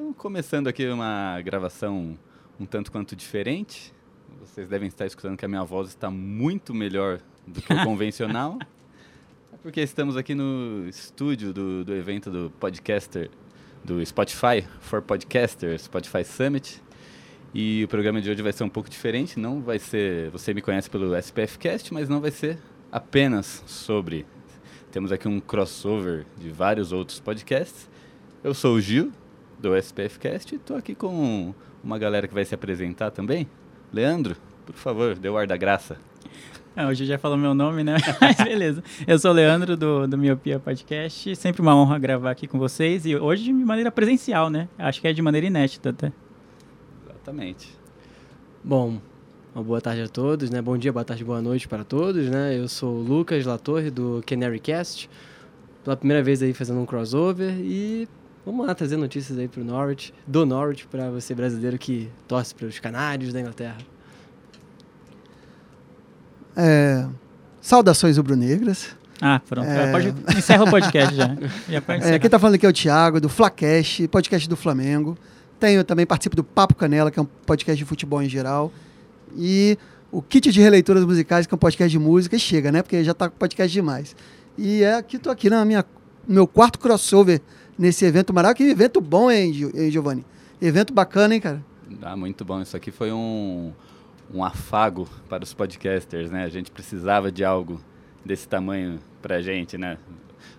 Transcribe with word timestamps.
Então, 0.00 0.14
começando 0.14 0.66
aqui 0.66 0.88
uma 0.88 1.38
gravação 1.42 2.18
um 2.58 2.64
tanto 2.64 2.90
quanto 2.90 3.14
diferente. 3.14 3.92
Vocês 4.40 4.66
devem 4.66 4.88
estar 4.88 5.04
escutando 5.04 5.36
que 5.36 5.44
a 5.44 5.48
minha 5.48 5.62
voz 5.62 5.88
está 5.88 6.10
muito 6.10 6.72
melhor 6.72 7.20
do 7.46 7.60
que 7.60 7.70
o 7.70 7.76
convencional. 7.84 8.58
É 9.52 9.58
porque 9.62 9.82
estamos 9.82 10.16
aqui 10.16 10.34
no 10.34 10.88
estúdio 10.88 11.52
do, 11.52 11.84
do 11.84 11.94
evento 11.94 12.30
do 12.30 12.50
podcaster 12.58 13.30
do 13.84 14.04
Spotify 14.06 14.66
for 14.80 15.02
Podcasters, 15.02 15.82
Spotify 15.82 16.24
Summit. 16.24 16.82
E 17.52 17.84
o 17.84 17.88
programa 17.88 18.22
de 18.22 18.30
hoje 18.30 18.40
vai 18.40 18.54
ser 18.54 18.64
um 18.64 18.70
pouco 18.70 18.88
diferente. 18.88 19.38
Não 19.38 19.60
vai 19.60 19.78
ser. 19.78 20.30
Você 20.30 20.54
me 20.54 20.62
conhece 20.62 20.88
pelo 20.88 21.14
SPF 21.14 21.58
Cast, 21.58 21.92
mas 21.92 22.08
não 22.08 22.22
vai 22.22 22.30
ser 22.30 22.58
apenas 22.90 23.62
sobre. 23.66 24.24
Temos 24.90 25.12
aqui 25.12 25.28
um 25.28 25.38
crossover 25.40 26.24
de 26.38 26.48
vários 26.48 26.90
outros 26.90 27.20
podcasts. 27.20 27.86
Eu 28.42 28.54
sou 28.54 28.76
o 28.76 28.80
Gil, 28.80 29.12
do 29.60 29.76
SPF 29.76 30.18
Cast, 30.18 30.54
e 30.54 30.56
estou 30.56 30.76
aqui 30.76 30.94
com 30.94 31.54
uma 31.84 31.98
galera 31.98 32.26
que 32.26 32.34
vai 32.34 32.44
se 32.44 32.54
apresentar 32.54 33.10
também. 33.10 33.46
Leandro, 33.92 34.36
por 34.64 34.74
favor, 34.74 35.14
dê 35.14 35.28
o 35.28 35.36
ar 35.36 35.46
da 35.46 35.56
graça. 35.56 35.96
Ah, 36.76 36.86
hoje 36.86 37.04
já 37.04 37.18
falou 37.18 37.36
meu 37.36 37.52
nome, 37.52 37.82
né? 37.82 37.96
Mas 38.20 38.36
beleza. 38.36 38.82
Eu 39.06 39.18
sou 39.18 39.32
o 39.32 39.34
Leandro, 39.34 39.76
do, 39.76 40.06
do 40.06 40.16
Miopia 40.16 40.58
Podcast. 40.58 41.34
Sempre 41.34 41.60
uma 41.60 41.74
honra 41.74 41.98
gravar 41.98 42.30
aqui 42.30 42.46
com 42.46 42.58
vocês. 42.58 43.04
E 43.04 43.16
hoje 43.16 43.44
de 43.44 43.52
maneira 43.52 43.90
presencial, 43.90 44.48
né? 44.48 44.68
Acho 44.78 45.00
que 45.00 45.08
é 45.08 45.12
de 45.12 45.20
maneira 45.20 45.48
inédita 45.48 45.90
até. 45.90 46.12
Exatamente. 47.04 47.76
Bom, 48.62 49.00
uma 49.52 49.64
boa 49.64 49.80
tarde 49.80 50.02
a 50.02 50.08
todos, 50.08 50.48
né? 50.48 50.62
Bom 50.62 50.78
dia, 50.78 50.92
boa 50.92 51.04
tarde, 51.04 51.24
boa 51.24 51.42
noite 51.42 51.66
para 51.66 51.82
todos, 51.82 52.28
né? 52.30 52.56
Eu 52.56 52.68
sou 52.68 52.94
o 52.94 53.02
Lucas 53.02 53.44
Latorre, 53.44 53.90
do 53.90 54.22
Canary 54.24 54.60
Cast. 54.60 55.10
Pela 55.82 55.96
primeira 55.96 56.22
vez 56.22 56.40
aí 56.40 56.54
fazendo 56.54 56.78
um 56.78 56.86
crossover 56.86 57.52
e 57.58 58.06
vamos 58.50 58.66
lá 58.66 58.74
trazer 58.74 58.96
notícias 58.96 59.38
aí 59.38 59.46
pro 59.46 59.64
Norwich, 59.64 60.12
do 60.26 60.44
Norwich 60.44 60.86
para 60.88 61.08
você 61.08 61.34
brasileiro 61.34 61.78
que 61.78 62.10
torce 62.26 62.52
para 62.52 62.66
os 62.66 62.80
Canários 62.80 63.32
da 63.32 63.40
Inglaterra. 63.40 63.76
É, 66.56 67.06
saudações 67.60 68.16
rubro-negras. 68.16 68.96
Ah, 69.20 69.40
pronto. 69.46 69.68
É. 69.68 69.92
Pode, 69.92 70.14
encerra 70.36 70.64
o 70.64 70.70
podcast 70.70 71.14
já. 71.14 71.36
já 71.68 71.82
É, 72.02 72.18
quem 72.18 72.26
está 72.26 72.38
falando 72.40 72.56
aqui 72.56 72.66
é 72.66 72.68
o 72.68 72.72
Thiago, 72.72 73.20
do 73.20 73.28
Flacast, 73.28 74.08
podcast 74.08 74.48
do 74.48 74.56
Flamengo. 74.56 75.16
Tenho 75.60 75.84
também, 75.84 76.04
participo 76.04 76.34
do 76.34 76.42
Papo 76.42 76.74
Canela, 76.74 77.10
que 77.10 77.20
é 77.20 77.22
um 77.22 77.28
podcast 77.46 77.78
de 77.78 77.84
futebol 77.84 78.20
em 78.20 78.28
geral. 78.28 78.72
E 79.36 79.78
o 80.10 80.20
Kit 80.20 80.50
de 80.50 80.60
Releituras 80.60 81.04
Musicais, 81.04 81.46
que 81.46 81.54
é 81.54 81.56
um 81.56 81.58
podcast 81.58 81.90
de 81.90 81.98
música. 81.98 82.34
E 82.34 82.38
chega, 82.40 82.72
né? 82.72 82.82
Porque 82.82 83.04
já 83.04 83.14
tá 83.14 83.28
com 83.28 83.36
podcast 83.36 83.72
demais. 83.72 84.16
E 84.58 84.82
é 84.82 84.94
aqui, 84.94 85.18
tô 85.18 85.30
aqui 85.30 85.48
na 85.48 85.64
minha, 85.64 85.84
no 86.26 86.34
meu 86.34 86.46
quarto 86.48 86.80
crossover 86.80 87.40
nesse 87.80 88.04
evento 88.04 88.32
maravilhoso. 88.32 88.56
Que 88.68 88.70
evento 88.70 89.00
bom, 89.00 89.30
hein, 89.30 89.52
Gio- 89.52 89.72
hein, 89.74 89.90
Giovanni? 89.90 90.24
Evento 90.60 90.92
bacana, 90.92 91.34
hein, 91.34 91.40
cara? 91.40 91.64
Ah, 92.02 92.16
muito 92.16 92.44
bom. 92.44 92.60
Isso 92.60 92.76
aqui 92.76 92.90
foi 92.90 93.10
um, 93.10 93.72
um 94.32 94.44
afago 94.44 95.08
para 95.28 95.42
os 95.42 95.54
podcasters, 95.54 96.30
né? 96.30 96.44
A 96.44 96.48
gente 96.48 96.70
precisava 96.70 97.32
de 97.32 97.42
algo 97.44 97.80
desse 98.24 98.46
tamanho 98.46 98.98
pra 99.22 99.40
gente, 99.40 99.78
né? 99.78 99.96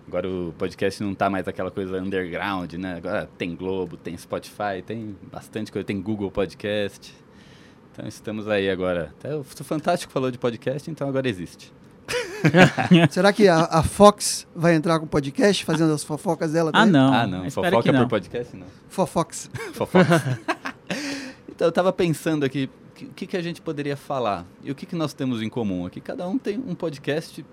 Agora 0.06 0.28
o 0.28 0.52
podcast 0.58 1.02
não 1.02 1.14
tá 1.14 1.30
mais 1.30 1.46
aquela 1.46 1.70
coisa 1.70 1.98
underground, 2.00 2.72
né? 2.74 2.96
Agora 2.96 3.28
tem 3.38 3.54
Globo, 3.54 3.96
tem 3.96 4.16
Spotify, 4.16 4.82
tem 4.84 5.16
bastante 5.32 5.70
coisa, 5.72 5.86
tem 5.86 6.00
Google 6.00 6.30
Podcast. 6.30 7.14
Então 7.92 8.06
estamos 8.08 8.48
aí 8.48 8.68
agora. 8.68 9.12
Até 9.18 9.34
o 9.34 9.44
Fantástico 9.44 10.12
falou 10.12 10.30
de 10.30 10.38
podcast, 10.38 10.90
então 10.90 11.08
agora 11.08 11.28
existe. 11.28 11.72
Será 13.10 13.32
que 13.32 13.48
a, 13.48 13.64
a 13.64 13.82
Fox 13.82 14.46
vai 14.54 14.74
entrar 14.74 14.98
com 14.98 15.04
o 15.06 15.08
podcast, 15.08 15.64
fazendo 15.64 15.92
as 15.92 16.02
fofocas 16.04 16.52
dela 16.52 16.70
Ah, 16.74 16.84
não. 16.86 17.12
ah, 17.12 17.26
não. 17.26 17.46
Espero 17.46 17.66
Fofoca 17.70 17.82
que 17.82 17.92
não. 17.92 18.00
por 18.02 18.08
podcast, 18.08 18.56
não. 18.56 18.66
Fofox. 18.88 19.50
Fofoca. 19.72 20.40
então 21.48 21.68
eu 21.68 21.72
tava 21.72 21.92
pensando 21.92 22.44
aqui, 22.44 22.68
o 23.00 23.06
que, 23.14 23.26
que 23.26 23.36
a 23.36 23.42
gente 23.42 23.60
poderia 23.60 23.96
falar? 23.96 24.44
E 24.62 24.70
o 24.70 24.74
que, 24.74 24.86
que 24.86 24.94
nós 24.96 25.12
temos 25.12 25.42
em 25.42 25.48
comum 25.48 25.86
aqui? 25.86 26.00
Cada 26.00 26.26
um 26.28 26.38
tem 26.38 26.58
um 26.58 26.74
podcast 26.74 27.44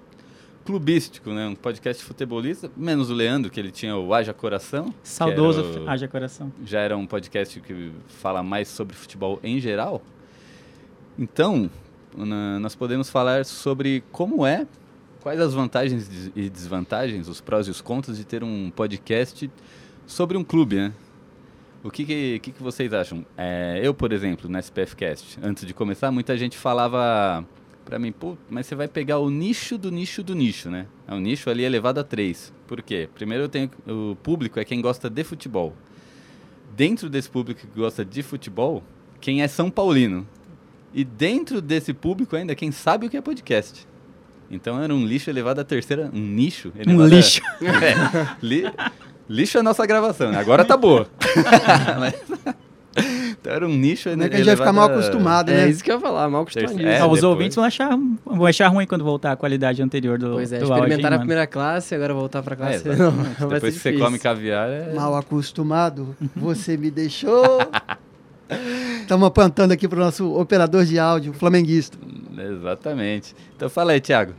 clubístico, 0.66 1.32
né? 1.32 1.48
Um 1.48 1.56
podcast 1.56 2.04
futebolista, 2.04 2.70
menos 2.78 3.10
o 3.10 3.14
Leandro, 3.14 3.50
que 3.50 3.60
ele 3.60 3.72
tinha 3.72 3.96
o 3.98 4.14
Haja 4.14 4.34
Coração. 4.34 4.94
Saudoso, 5.02 5.64
o- 5.82 5.90
haja 5.90 6.08
coração. 6.08 6.52
já 6.64 6.80
era 6.82 6.96
um 6.96 7.08
podcast 7.08 7.60
que 7.62 7.92
fala 8.08 8.44
mais 8.44 8.68
sobre 8.68 8.96
futebol 8.96 9.40
em 9.42 9.60
geral. 9.60 10.02
Então, 11.18 11.70
na- 12.16 12.60
nós 12.60 12.76
podemos 12.76 13.10
falar 13.10 13.46
sobre 13.46 14.04
como 14.12 14.46
é, 14.46 14.66
quais 15.22 15.40
as 15.40 15.54
vantagens 15.54 16.32
e 16.36 16.50
desvantagens, 16.50 17.28
os 17.28 17.42
prós 17.42 17.68
e 17.68 17.72
os 17.72 17.82
contras 17.82 18.18
de 18.18 18.26
ter 18.26 18.44
um 18.44 18.70
podcast 18.72 19.50
sobre 20.08 20.38
um 20.38 20.44
clube, 20.44 20.76
né? 20.78 20.94
O 21.84 21.90
que, 21.90 22.40
que, 22.40 22.52
que 22.52 22.62
vocês 22.64 22.94
acham? 22.94 23.26
É, 23.38 23.80
eu, 23.82 23.94
por 23.94 24.12
exemplo, 24.12 24.50
no 24.50 24.58
SPF 24.60 24.96
Cast, 24.98 25.40
antes 25.42 25.66
de 25.66 25.74
começar, 25.74 26.12
muita 26.12 26.38
gente 26.38 26.58
falava 26.58 27.46
pra 27.86 27.98
mim, 27.98 28.12
pô, 28.12 28.38
mas 28.50 28.66
você 28.68 28.76
vai 28.76 28.88
pegar 28.88 29.20
o 29.20 29.30
nicho 29.30 29.78
do 29.78 29.90
nicho 29.90 30.22
do 30.22 30.36
nicho, 30.36 30.70
né? 30.70 30.88
É 31.08 31.14
um 31.14 31.20
nicho 31.20 31.50
ali 31.50 31.64
elevado 31.64 32.00
a 32.00 32.04
três. 32.04 32.54
Por 32.68 32.82
quê? 32.82 33.08
Primeiro 33.16 33.46
eu 33.46 33.50
tenho 33.50 33.72
o 33.88 34.16
público 34.22 34.60
é 34.60 34.66
quem 34.66 34.82
gosta 34.82 35.10
de 35.10 35.24
futebol. 35.24 35.74
Dentro 36.76 37.10
desse 37.10 37.30
público 37.30 37.62
que 37.62 37.80
gosta 37.80 38.04
de 38.06 38.22
futebol, 38.24 38.84
quem 39.22 39.42
é 39.42 39.48
São 39.48 39.72
Paulino. 39.72 40.28
E 40.94 41.04
dentro 41.04 41.62
desse 41.62 41.94
público 41.94 42.36
ainda, 42.36 42.56
quem 42.56 42.72
sabe 42.72 43.06
o 43.06 43.10
que 43.10 43.18
é 43.18 43.22
podcast. 43.22 43.88
Então 44.52 44.82
era 44.82 44.94
um 44.94 45.06
lixo 45.06 45.30
elevado 45.30 45.62
à 45.62 45.64
terceira. 45.64 46.10
Um 46.14 46.20
nicho 46.20 46.72
Um 46.88 47.02
a- 47.04 47.08
lixo. 47.08 47.42
é, 47.62 48.28
li- 48.42 48.72
lixo 49.30 49.58
é 49.58 49.60
a 49.60 49.64
nossa 49.64 49.86
gravação, 49.86 50.32
né? 50.32 50.40
Agora 50.40 50.66
tá 50.66 50.76
boa. 50.76 51.08
Mas- 52.00 52.16
então 53.32 53.54
era 53.54 53.66
um 53.66 53.70
nicho 53.74 54.10
Não 54.18 54.26
é 54.26 54.28
que 54.30 54.34
a 54.34 54.38
gente 54.40 54.48
vai 54.48 54.56
ficar 54.58 54.74
mal 54.74 54.90
acostumado, 54.90 55.50
É 55.52 55.54
né? 55.58 55.70
isso 55.70 55.84
que 55.84 55.92
eu 55.92 55.96
ia 55.96 56.02
falar, 56.02 56.28
mal 56.28 56.42
acostumado. 56.42 56.82
É, 56.82 56.98
Ah, 56.98 57.06
os 57.06 57.20
depois- 57.20 57.24
ouvintes 57.24 57.56
vão 57.56 57.64
achar, 57.64 57.96
vão 58.26 58.46
achar 58.48 58.68
ruim 58.68 58.88
quando 58.88 59.04
voltar 59.04 59.32
a 59.32 59.36
qualidade 59.36 59.82
anterior 59.84 60.18
do, 60.18 60.32
Pois 60.32 60.52
é, 60.52 60.58
do 60.58 60.66
experimentar 60.66 61.06
a 61.06 61.10
mano? 61.12 61.20
primeira 61.20 61.46
classe, 61.48 61.94
agora 61.94 62.14
voltar 62.16 62.42
pra 62.42 62.56
É, 62.56 62.58
classe. 62.58 62.86
não, 62.88 62.94
exatamente. 62.96 63.40
vai 63.40 63.50
Depois 63.50 63.74
que 63.76 63.80
você 63.80 63.94
come 63.94 64.18
caviar, 64.20 64.68
é... 64.70 64.94
Mal 64.94 65.16
acostumado, 65.16 66.16
você 66.36 66.76
me 66.76 66.90
deixou. 66.90 67.60
Estamos 69.10 69.28
apontando 69.28 69.74
aqui 69.74 69.88
para 69.88 69.98
o 69.98 70.04
nosso 70.04 70.40
operador 70.40 70.86
de 70.86 71.00
áudio, 71.00 71.34
flamenguista. 71.34 71.98
Exatamente. 72.38 73.36
Então 73.56 73.68
fala 73.68 73.94
aí, 73.94 74.00
Thiago. 74.00 74.34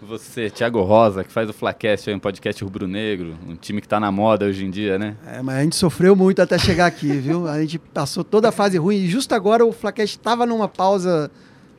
Você, 0.00 0.48
Thiago 0.48 0.80
Rosa, 0.82 1.24
que 1.24 1.32
faz 1.32 1.50
o 1.50 1.52
Flacast, 1.52 2.08
aí, 2.08 2.14
um 2.14 2.20
podcast 2.20 2.62
rubro-negro, 2.62 3.36
um 3.44 3.56
time 3.56 3.80
que 3.80 3.88
tá 3.88 3.98
na 3.98 4.12
moda 4.12 4.46
hoje 4.46 4.64
em 4.64 4.70
dia, 4.70 5.00
né? 5.00 5.16
É, 5.26 5.42
mas 5.42 5.56
a 5.56 5.62
gente 5.64 5.74
sofreu 5.74 6.14
muito 6.14 6.40
até 6.40 6.56
chegar 6.56 6.86
aqui, 6.86 7.08
viu? 7.18 7.48
A 7.48 7.60
gente 7.60 7.76
passou 7.76 8.22
toda 8.22 8.50
a 8.50 8.52
fase 8.52 8.78
ruim 8.78 8.98
e 8.98 9.08
justo 9.08 9.34
agora 9.34 9.66
o 9.66 9.72
Flacast 9.72 10.16
estava 10.16 10.46
numa 10.46 10.68
pausa 10.68 11.28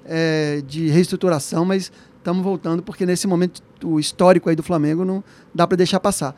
é, 0.03 0.61
de 0.67 0.89
reestruturação, 0.89 1.63
mas 1.63 1.89
estamos 2.17 2.43
voltando 2.43 2.83
porque 2.83 3.05
nesse 3.05 3.27
momento 3.27 3.61
o 3.81 3.97
histórico 3.97 4.49
aí 4.49 4.57
do 4.57 4.63
Flamengo 4.63 5.05
não 5.05 5.23
dá 5.53 5.65
para 5.65 5.77
deixar 5.77 6.01
passar. 6.01 6.35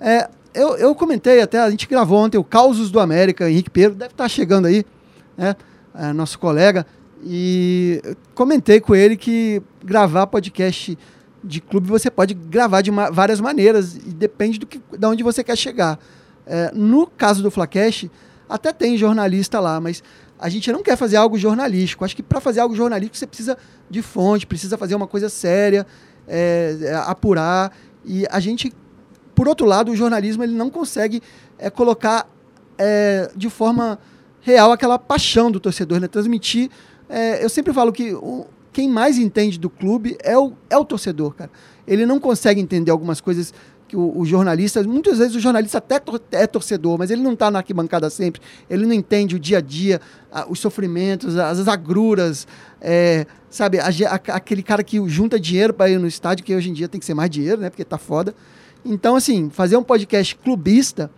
É, 0.00 0.26
eu, 0.54 0.74
eu 0.78 0.94
comentei 0.94 1.42
até, 1.42 1.58
a 1.58 1.68
gente 1.68 1.86
gravou 1.86 2.18
ontem 2.18 2.38
o 2.38 2.44
Causos 2.44 2.90
do 2.90 2.98
América, 2.98 3.50
Henrique 3.50 3.68
Pedro, 3.68 3.98
deve 3.98 4.12
estar 4.12 4.26
chegando 4.26 4.66
aí, 4.66 4.86
né? 5.36 5.56
É, 5.94 6.12
nosso 6.12 6.38
colega, 6.38 6.86
e 7.22 8.02
comentei 8.34 8.80
com 8.80 8.94
ele 8.94 9.16
que 9.16 9.62
gravar 9.82 10.26
podcast 10.26 10.98
de 11.42 11.60
clube 11.60 11.88
você 11.88 12.10
pode 12.10 12.34
gravar 12.34 12.80
de 12.80 12.90
várias 13.12 13.40
maneiras 13.40 13.94
e 13.96 14.10
depende 14.10 14.58
do 14.58 14.66
que, 14.66 14.80
de 14.98 15.06
onde 15.06 15.22
você 15.22 15.44
quer 15.44 15.56
chegar. 15.56 15.98
É, 16.46 16.70
no 16.74 17.06
caso 17.06 17.42
do 17.42 17.50
Flacast, 17.50 18.10
até 18.48 18.72
tem 18.72 18.96
jornalista 18.96 19.60
lá, 19.60 19.80
mas 19.80 20.02
a 20.38 20.48
gente 20.48 20.70
não 20.72 20.82
quer 20.82 20.96
fazer 20.96 21.16
algo 21.16 21.38
jornalístico. 21.38 22.04
Acho 22.04 22.16
que 22.16 22.22
para 22.22 22.40
fazer 22.40 22.60
algo 22.60 22.74
jornalístico 22.74 23.16
você 23.16 23.26
precisa 23.26 23.56
de 23.88 24.02
fonte, 24.02 24.46
precisa 24.46 24.76
fazer 24.76 24.94
uma 24.94 25.06
coisa 25.06 25.28
séria, 25.28 25.86
é, 26.26 26.76
é, 26.80 26.94
apurar. 26.94 27.74
E 28.04 28.26
a 28.30 28.40
gente, 28.40 28.72
por 29.34 29.48
outro 29.48 29.66
lado, 29.66 29.92
o 29.92 29.96
jornalismo 29.96 30.42
ele 30.42 30.54
não 30.54 30.70
consegue 30.70 31.22
é, 31.58 31.70
colocar 31.70 32.28
é, 32.76 33.30
de 33.36 33.48
forma 33.48 33.98
real 34.44 34.70
aquela 34.70 34.98
paixão 34.98 35.50
do 35.50 35.58
torcedor, 35.58 35.98
né? 36.00 36.06
transmitir. 36.06 36.70
é, 37.08 37.42
eu 37.44 37.48
sempre 37.48 37.72
falo 37.72 37.92
que 37.92 38.12
o- 38.14 38.46
quem 38.72 38.88
mais 38.88 39.18
entende 39.18 39.58
do 39.58 39.70
clube 39.70 40.16
é 40.22 40.36
o, 40.38 40.52
é 40.70 40.76
o 40.76 40.84
torcedor, 40.84 41.34
cara. 41.34 41.50
Ele 41.86 42.04
não 42.06 42.18
consegue 42.18 42.60
entender 42.60 42.90
algumas 42.90 43.20
coisas 43.20 43.52
que 43.86 43.96
o, 43.96 44.18
o 44.18 44.24
jornalista, 44.24 44.82
muitas 44.82 45.18
vezes 45.18 45.34
o 45.36 45.40
jornalista 45.40 45.78
até 45.78 45.98
tor- 45.98 46.20
é 46.32 46.46
torcedor, 46.46 46.98
mas 46.98 47.10
ele 47.10 47.22
não 47.22 47.34
está 47.34 47.50
na 47.50 47.58
arquibancada 47.60 48.08
sempre, 48.10 48.40
ele 48.68 48.84
não 48.86 48.92
entende 48.94 49.36
o 49.36 49.38
dia 49.38 49.58
a 49.58 49.60
dia, 49.60 50.00
a- 50.32 50.46
os 50.48 50.58
sofrimentos, 50.58 51.36
as 51.38 51.68
agruras, 51.68 52.46
é, 52.80 53.26
sabe, 53.50 53.78
a 53.78 53.86
a- 53.86 54.14
aquele 54.36 54.62
cara 54.62 54.82
que 54.82 54.96
junta 55.08 55.38
dinheiro 55.38 55.72
para 55.72 55.90
ir 55.90 55.98
no 55.98 56.06
estádio, 56.06 56.44
que 56.44 56.54
hoje 56.54 56.70
em 56.70 56.72
dia 56.72 56.88
tem 56.88 56.98
que 56.98 57.06
ser 57.06 57.14
mais 57.14 57.30
dinheiro, 57.30 57.60
né, 57.60 57.70
porque 57.70 57.84
tá 57.84 57.98
foda. 57.98 58.34
Então, 58.84 59.14
assim, 59.14 59.50
fazer 59.50 59.76
um 59.76 59.82
podcast 59.84 60.34
clubista 60.36 61.10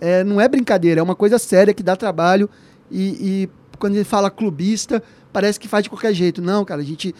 é, 0.00 0.22
não 0.24 0.40
é 0.40 0.46
brincadeira, 0.48 1.00
é 1.00 1.02
uma 1.02 1.14
coisa 1.16 1.38
séria 1.38 1.74
que 1.74 1.82
dá 1.82 1.94
trabalho 1.96 2.48
e, 2.90 3.02
e 3.44 3.50
quando 3.78 3.94
ele 3.94 4.04
fala 4.04 4.30
clubista, 4.30 5.02
parece 5.32 5.58
que 5.58 5.68
faz 5.68 5.84
de 5.84 5.90
qualquer 5.90 6.12
jeito. 6.12 6.42
Não, 6.42 6.64
cara, 6.64 6.80
a 6.80 6.84
gente 6.84 7.14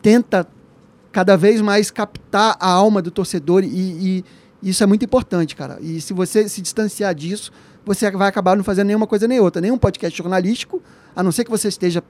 tenta 0.00 0.46
cada 1.12 1.36
vez 1.36 1.60
mais 1.60 1.90
captar 1.90 2.56
a 2.58 2.68
alma 2.70 3.02
do 3.02 3.10
torcedor 3.10 3.64
e, 3.64 3.66
e, 3.66 4.24
Isso 4.62 4.82
é 4.82 4.86
muito 4.86 5.04
importante, 5.04 5.56
cara. 5.56 5.78
E 5.80 6.00
se 6.00 6.12
você 6.12 6.48
se 6.48 6.60
distanciar 6.60 7.14
disso, 7.14 7.52
você 7.84 8.10
vai 8.10 8.28
acabar 8.28 8.56
não 8.56 8.64
fazendo 8.64 8.88
nenhuma 8.88 9.06
coisa 9.06 9.26
nem 9.26 9.40
outra. 9.40 9.60
Nenhum 9.60 9.78
podcast 9.78 10.16
jornalístico, 10.16 10.82
a 11.14 11.22
não 11.22 11.32
ser 11.32 11.44
que 11.44 11.50
você 11.50 11.68
esteja 11.68 12.02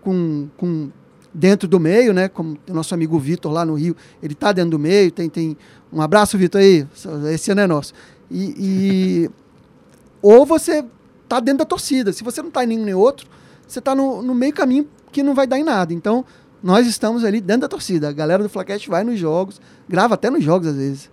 com, 0.00 0.48
com 0.56 0.90
dentro 1.32 1.68
do 1.68 1.78
meio, 1.78 2.12
né? 2.12 2.28
Como 2.28 2.56
o 2.68 2.72
nosso 2.72 2.94
amigo 2.94 3.18
Vitor 3.18 3.52
lá 3.52 3.64
no 3.64 3.74
Rio, 3.74 3.96
ele 4.22 4.32
está 4.32 4.52
dentro 4.52 4.70
do 4.72 4.78
meio. 4.78 5.10
Tem, 5.10 5.28
tem 5.28 5.56
um 5.92 6.00
abraço, 6.00 6.38
Vitor 6.38 6.60
aí. 6.60 6.86
Esse 7.32 7.50
ano 7.50 7.60
é 7.60 7.66
nosso. 7.66 7.92
E, 8.30 8.54
e 8.58 9.30
ou 10.22 10.46
você 10.46 10.84
está 11.30 11.38
dentro 11.38 11.58
da 11.58 11.64
torcida. 11.64 12.12
Se 12.12 12.24
você 12.24 12.42
não 12.42 12.48
está 12.48 12.64
em 12.64 12.66
nenhum 12.66 12.84
nem 12.84 12.94
outro, 12.94 13.28
você 13.66 13.78
está 13.78 13.94
no, 13.94 14.20
no 14.20 14.34
meio 14.34 14.52
caminho 14.52 14.88
que 15.12 15.22
não 15.22 15.32
vai 15.32 15.46
dar 15.46 15.58
em 15.58 15.64
nada. 15.64 15.94
Então, 15.94 16.24
nós 16.60 16.86
estamos 16.88 17.24
ali 17.24 17.40
dentro 17.40 17.62
da 17.62 17.68
torcida. 17.68 18.08
A 18.08 18.12
galera 18.12 18.42
do 18.42 18.48
Flacast 18.48 18.88
vai 18.88 19.04
nos 19.04 19.18
jogos, 19.18 19.60
grava 19.88 20.14
até 20.14 20.28
nos 20.28 20.42
jogos 20.42 20.66
às 20.66 20.76
vezes. 20.76 21.10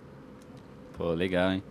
Pô, 0.96 1.12
legal, 1.12 1.52
hein? 1.52 1.62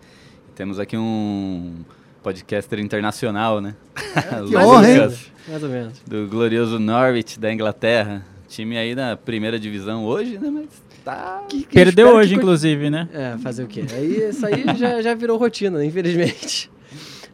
Temos 0.56 0.80
aqui 0.80 0.96
um 0.98 1.76
podcaster 2.24 2.80
internacional, 2.80 3.60
né? 3.60 3.76
que 4.48 4.56
honra, 4.56 4.90
hein? 4.90 5.18
Mais 5.50 5.64
ou 5.64 5.70
menos. 5.70 6.00
Do 6.08 6.28
glorioso 6.28 6.80
Norwich 6.80 7.38
da 7.38 7.52
Inglaterra. 7.52 8.26
Time 8.48 8.78
aí 8.78 8.96
na 8.96 9.18
primeira 9.18 9.60
divisão 9.60 10.06
hoje, 10.06 10.40
né? 10.40 10.50
Mas 10.50 10.68
tá. 11.04 11.44
Que, 11.50 11.64
que 11.64 11.74
Perdeu 11.74 12.16
hoje, 12.16 12.30
que... 12.30 12.36
inclusive, 12.36 12.90
né? 12.90 13.10
É, 13.12 13.38
fazer 13.40 13.64
o 13.64 13.68
quê? 13.68 13.84
Aí, 13.94 14.30
isso 14.30 14.46
aí 14.46 14.64
já, 14.78 15.02
já 15.02 15.14
virou 15.14 15.38
rotina, 15.38 15.84
infelizmente. 15.84 16.72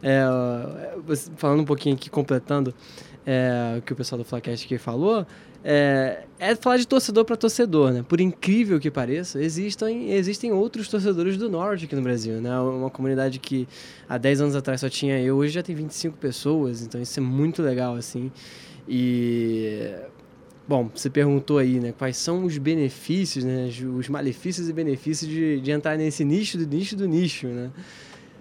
É, 0.06 0.22
falando 1.36 1.60
um 1.60 1.64
pouquinho 1.64 1.94
aqui, 1.94 2.10
completando 2.10 2.74
é, 3.24 3.76
o 3.78 3.82
que 3.82 3.94
o 3.94 3.96
pessoal 3.96 4.18
do 4.18 4.24
Flacast 4.24 4.66
aqui 4.66 4.76
falou, 4.76 5.26
é, 5.64 6.24
é 6.38 6.54
falar 6.54 6.76
de 6.76 6.86
torcedor 6.86 7.24
para 7.24 7.36
torcedor, 7.36 7.90
né? 7.90 8.04
Por 8.06 8.20
incrível 8.20 8.78
que 8.78 8.90
pareça, 8.90 9.42
existem, 9.42 10.12
existem 10.12 10.52
outros 10.52 10.88
torcedores 10.88 11.38
do 11.38 11.48
Norte 11.48 11.86
aqui 11.86 11.96
no 11.96 12.02
Brasil, 12.02 12.38
né? 12.38 12.60
Uma 12.60 12.90
comunidade 12.90 13.38
que 13.38 13.66
há 14.06 14.18
10 14.18 14.42
anos 14.42 14.56
atrás 14.56 14.82
só 14.82 14.90
tinha 14.90 15.18
eu, 15.18 15.36
hoje 15.36 15.54
já 15.54 15.62
tem 15.62 15.74
25 15.74 16.18
pessoas, 16.18 16.82
então 16.82 17.00
isso 17.00 17.18
é 17.18 17.22
muito 17.22 17.62
legal, 17.62 17.94
assim. 17.96 18.30
E 18.86 19.90
Bom, 20.66 20.90
você 20.94 21.10
perguntou 21.10 21.58
aí, 21.58 21.78
né? 21.78 21.92
Quais 21.92 22.16
são 22.16 22.44
os 22.44 22.56
benefícios, 22.56 23.44
né? 23.44 23.68
Os 23.98 24.08
malefícios 24.08 24.66
e 24.66 24.72
benefícios 24.72 25.30
de, 25.30 25.60
de 25.60 25.70
entrar 25.70 25.96
nesse 25.98 26.24
nicho 26.24 26.56
do 26.56 26.66
nicho 26.66 26.96
do 26.96 27.06
nicho, 27.06 27.48
né? 27.48 27.70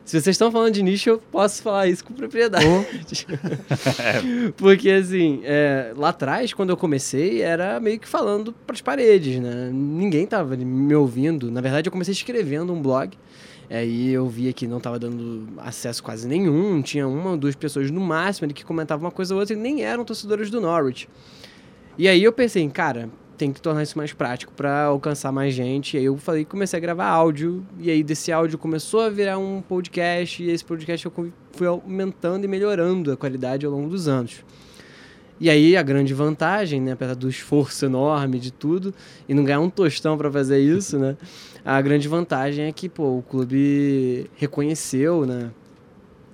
Se 0.05 0.19
vocês 0.19 0.33
estão 0.33 0.51
falando 0.51 0.73
de 0.73 0.83
nicho, 0.83 1.09
eu 1.09 1.17
posso 1.17 1.63
falar 1.63 1.87
isso 1.87 2.03
com 2.03 2.13
propriedade. 2.13 2.65
Oh. 2.65 4.51
Porque, 4.57 4.89
assim, 4.89 5.41
é, 5.45 5.93
lá 5.95 6.09
atrás, 6.09 6.53
quando 6.53 6.71
eu 6.71 6.77
comecei, 6.77 7.41
era 7.41 7.79
meio 7.79 7.97
que 7.97 8.07
falando 8.07 8.51
para 8.51 8.73
as 8.73 8.81
paredes, 8.81 9.39
né? 9.39 9.69
Ninguém 9.71 10.27
tava 10.27 10.57
me 10.57 10.93
ouvindo. 10.93 11.49
Na 11.49 11.61
verdade, 11.61 11.87
eu 11.87 11.91
comecei 11.91 12.11
escrevendo 12.11 12.73
um 12.73 12.81
blog. 12.81 13.17
Aí 13.69 14.11
eu 14.11 14.27
via 14.27 14.51
que 14.51 14.67
não 14.67 14.77
estava 14.77 14.99
dando 14.99 15.47
acesso 15.57 16.03
quase 16.03 16.27
nenhum. 16.27 16.81
Tinha 16.81 17.07
uma 17.07 17.31
ou 17.31 17.37
duas 17.37 17.55
pessoas 17.55 17.89
no 17.89 18.01
máximo 18.01 18.45
ali 18.45 18.53
que 18.53 18.65
comentavam 18.65 19.05
uma 19.05 19.11
coisa 19.11 19.33
ou 19.33 19.39
outra 19.39 19.55
e 19.55 19.57
nem 19.57 19.83
eram 19.83 20.03
torcedores 20.03 20.49
do 20.49 20.59
Norwich. 20.59 21.07
E 21.97 22.07
aí 22.07 22.23
eu 22.23 22.33
pensei, 22.33 22.67
cara, 22.69 23.09
tem 23.43 23.51
que 23.51 23.61
tornar 23.61 23.83
isso 23.83 23.97
mais 23.97 24.13
prático 24.13 24.53
para 24.53 24.85
alcançar 24.85 25.29
mais 25.29 25.53
gente. 25.53 25.97
E 25.97 25.99
aí 25.99 26.05
eu 26.05 26.15
falei, 26.15 26.45
comecei 26.45 26.77
a 26.77 26.79
gravar 26.79 27.07
áudio, 27.07 27.65
e 27.77 27.91
aí 27.91 28.01
desse 28.01 28.31
áudio 28.31 28.57
começou 28.57 29.01
a 29.01 29.09
virar 29.09 29.37
um 29.37 29.61
podcast, 29.61 30.41
e 30.41 30.49
esse 30.49 30.63
podcast 30.63 31.05
eu 31.05 31.33
fui 31.51 31.67
aumentando 31.67 32.45
e 32.45 32.47
melhorando 32.47 33.11
a 33.11 33.17
qualidade 33.17 33.65
ao 33.65 33.71
longo 33.73 33.89
dos 33.89 34.07
anos. 34.07 34.45
E 35.41 35.49
aí 35.49 35.75
a 35.75 35.83
grande 35.83 36.13
vantagem, 36.13 36.79
né, 36.79 36.93
apesar 36.93 37.15
do 37.15 37.27
esforço 37.27 37.85
enorme 37.85 38.39
de 38.39 38.49
tudo, 38.49 38.93
e 39.27 39.33
não 39.33 39.43
ganhar 39.43 39.59
um 39.59 39.69
tostão 39.69 40.17
para 40.17 40.31
fazer 40.31 40.59
isso, 40.59 40.97
né, 40.97 41.17
a 41.65 41.81
grande 41.81 42.07
vantagem 42.07 42.65
é 42.65 42.71
que, 42.71 42.87
pô, 42.87 43.17
o 43.17 43.21
clube 43.23 44.29
reconheceu, 44.37 45.25
né, 45.25 45.51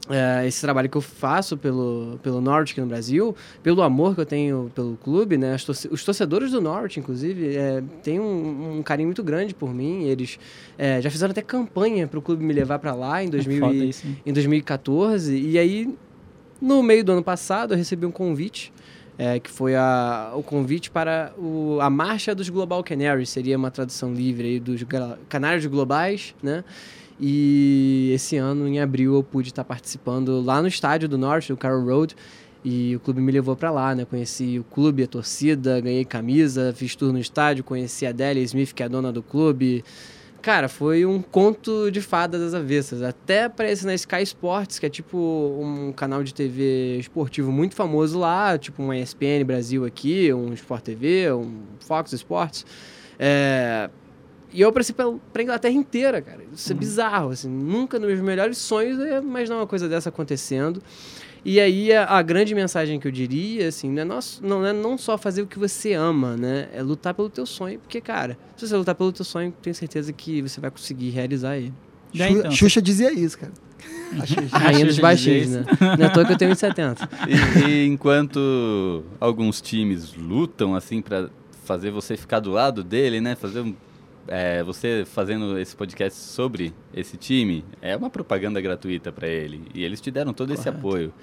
é, 0.10 0.48
esse 0.48 0.60
trabalho 0.60 0.90
que 0.90 0.98
eu 0.98 1.02
faço 1.02 1.56
pelo, 1.56 2.20
pelo 2.24 2.42
Norte 2.42 2.80
no 2.80 2.88
Brasil, 2.88 3.36
pelo 3.62 3.84
amor 3.84 4.16
que 4.16 4.22
eu 4.22 4.26
tenho 4.26 4.72
pelo 4.74 4.98
clube, 4.98 5.38
né? 5.38 5.56
os 5.92 6.04
torcedores 6.04 6.52
do 6.52 6.60
Norte, 6.60 7.00
inclusive, 7.00 7.56
é, 7.56 7.84
têm 8.02 8.20
um, 8.20 8.78
um, 8.78 8.84
carinho 8.84 9.08
muito 9.08 9.24
grande 9.24 9.54
por 9.54 9.74
mim. 9.74 10.06
Eles 10.06 10.40
é, 10.78 11.00
já 11.02 11.12
fizeram 11.12 11.32
até 11.32 11.42
campanha 11.42 12.08
para 12.08 12.18
o 12.18 12.22
clube 12.22 12.44
me 12.44 12.54
levar 12.54 12.80
para 12.80 12.94
lá 12.96 13.24
em, 13.24 13.30
2000 13.30 13.74
e, 13.74 13.96
em 14.26 14.34
2014. 14.34 15.38
E 15.38 15.60
aí, 15.60 15.94
no 16.60 16.82
meio 16.82 17.04
do 17.04 17.12
ano 17.12 17.24
passado, 17.24 17.74
eu 17.74 17.78
recebi 17.78 18.06
um 18.06 18.12
convite. 18.12 18.74
É, 19.22 19.38
que 19.38 19.50
foi 19.50 19.76
a, 19.76 20.32
o 20.34 20.42
convite 20.42 20.90
para 20.90 21.34
o, 21.38 21.78
a 21.82 21.90
Marcha 21.90 22.34
dos 22.34 22.48
Global 22.48 22.82
Canaries, 22.82 23.28
seria 23.28 23.58
uma 23.58 23.70
tradução 23.70 24.14
livre 24.14 24.48
aí 24.48 24.60
dos 24.62 24.82
Canários 25.28 25.66
Globais, 25.66 26.34
né? 26.42 26.64
E 27.20 28.12
esse 28.14 28.38
ano, 28.38 28.68
em 28.68 28.80
abril, 28.80 29.16
eu 29.16 29.24
pude 29.24 29.50
estar 29.50 29.64
participando 29.64 30.42
lá 30.42 30.62
no 30.62 30.68
estádio 30.68 31.10
do 31.10 31.18
Norte, 31.18 31.52
do 31.52 31.58
Carroll 31.58 31.84
Road. 31.84 32.16
E 32.64 32.96
o 32.96 33.00
clube 33.00 33.22
me 33.22 33.32
levou 33.32 33.56
para 33.56 33.72
lá, 33.72 33.96
né? 33.96 34.06
Conheci 34.06 34.60
o 34.60 34.64
clube, 34.64 35.04
a 35.04 35.08
torcida, 35.08 35.80
ganhei 35.80 36.04
camisa, 36.04 36.74
fiz 36.76 36.96
tour 36.96 37.14
no 37.14 37.20
estádio, 37.20 37.64
conheci 37.64 38.06
a 38.06 38.12
Delia 38.12 38.44
Smith, 38.44 38.74
que 38.74 38.84
é 38.84 38.86
a 38.86 38.90
dona 38.90 39.12
do 39.12 39.24
clube. 39.24 39.84
Cara, 40.42 40.70
foi 40.70 41.06
um 41.06 41.22
conto 41.22 41.92
de 41.92 42.02
fadas 42.02 42.40
das 42.40 42.54
avessas. 42.54 43.02
Até 43.02 43.46
aparece 43.46 43.86
na 43.86 43.94
Sky 43.94 44.24
Sports, 44.24 44.80
que 44.80 44.86
é 44.86 44.90
tipo 44.90 45.18
um 45.18 45.92
canal 45.92 46.24
de 46.24 46.34
TV 46.34 46.98
esportivo 46.98 47.52
muito 47.52 47.76
famoso 47.76 48.18
lá, 48.18 48.58
tipo 48.58 48.82
uma 48.82 48.98
ESPN 48.98 49.44
Brasil 49.46 49.86
aqui, 49.86 50.34
um 50.34 50.54
Sport 50.54 50.84
TV, 50.84 51.32
um 51.34 51.62
Fox 51.80 52.14
Sports. 52.14 52.66
É, 53.18 53.90
e 54.52 54.62
eu 54.62 54.70
apareci 54.70 54.94
pra, 54.94 55.06
pra 55.32 55.44
Inglaterra 55.44 55.74
inteira, 55.74 56.22
cara. 56.22 56.42
Isso 56.54 56.72
é 56.72 56.74
uhum. 56.74 56.80
bizarro, 56.80 57.30
assim. 57.30 57.50
Nunca 57.50 58.00
nos 58.00 58.08
meus 58.08 58.22
melhores 58.22 58.58
sonhos 58.58 59.00
eu 59.00 59.08
ia 59.08 59.18
imaginar 59.18 59.58
uma 59.58 59.68
coisa 59.68 59.88
dessa 59.88 60.10
acontecendo. 60.10 60.82
E 61.46 61.60
aí 61.60 61.94
a, 61.94 62.06
a, 62.06 62.22
grande 62.22 62.54
mensagem 62.54 63.00
que 63.00 63.08
eu 63.08 63.12
diria, 63.12 63.68
assim, 63.70 63.90
não 63.90 64.02
é, 64.02 64.06
nosso, 64.06 64.46
não 64.46 64.66
é 64.66 64.74
não 64.74 64.98
só 64.98 65.18
fazer 65.18 65.42
o 65.42 65.48
que 65.48 65.58
você 65.58 65.94
ama, 65.94 66.36
né? 66.36 66.68
É 66.74 66.82
lutar 66.82 67.14
pelo 67.14 67.30
teu 67.30 67.46
sonho. 67.46 67.80
Porque, 67.80 68.02
cara, 68.02 68.38
se 68.58 68.68
você 68.68 68.76
lutar 68.76 68.96
pelo 68.96 69.12
teu 69.12 69.24
sonho, 69.24 69.54
tenho 69.62 69.76
certeza 69.76 70.12
que 70.12 70.42
você 70.42 70.60
vai 70.60 70.70
conseguir 70.70 71.10
realizar 71.12 71.58
ele. 71.58 71.74
Já, 72.12 72.30
então, 72.30 72.52
Xuxa 72.52 72.82
dizia 72.82 73.14
isso, 73.14 73.38
cara. 73.38 73.54
Rainha 74.52 74.86
dos 74.86 75.00
baixinhos, 75.00 75.50
né? 75.52 75.66
Não 75.80 76.06
é 76.06 76.08
à 76.08 76.10
toa 76.10 76.26
que 76.26 76.34
eu 76.34 76.38
tenho 76.38 76.52
1,70. 76.52 77.08
E, 77.28 77.70
e 77.70 77.86
enquanto 77.86 79.04
alguns 79.20 79.62
times 79.62 80.14
lutam, 80.16 80.76
assim, 80.76 81.02
para 81.02 81.30
fazer 81.64 81.92
você 81.92 82.18
ficar 82.18 82.40
do 82.40 82.52
lado 82.52 82.84
dele, 82.84 83.22
né? 83.22 83.36
Fazer 83.36 83.62
um 83.62 83.76
é, 84.30 84.64
você 84.64 85.04
fazendo 85.06 85.58
esse 85.58 85.76
podcast 85.76 86.18
sobre 86.18 86.74
esse 86.94 87.18
time 87.18 87.66
é 87.82 87.96
uma 87.96 88.10
propaganda 88.10 88.62
gratuita 88.62 89.12
para 89.12 89.28
ele. 89.28 89.64
E 89.74 89.84
eles 89.84 90.00
te 90.00 90.12
deram 90.12 90.34
todo 90.34 90.50
Correto. 90.50 90.62
esse 90.62 90.70
apoio. 90.70 91.14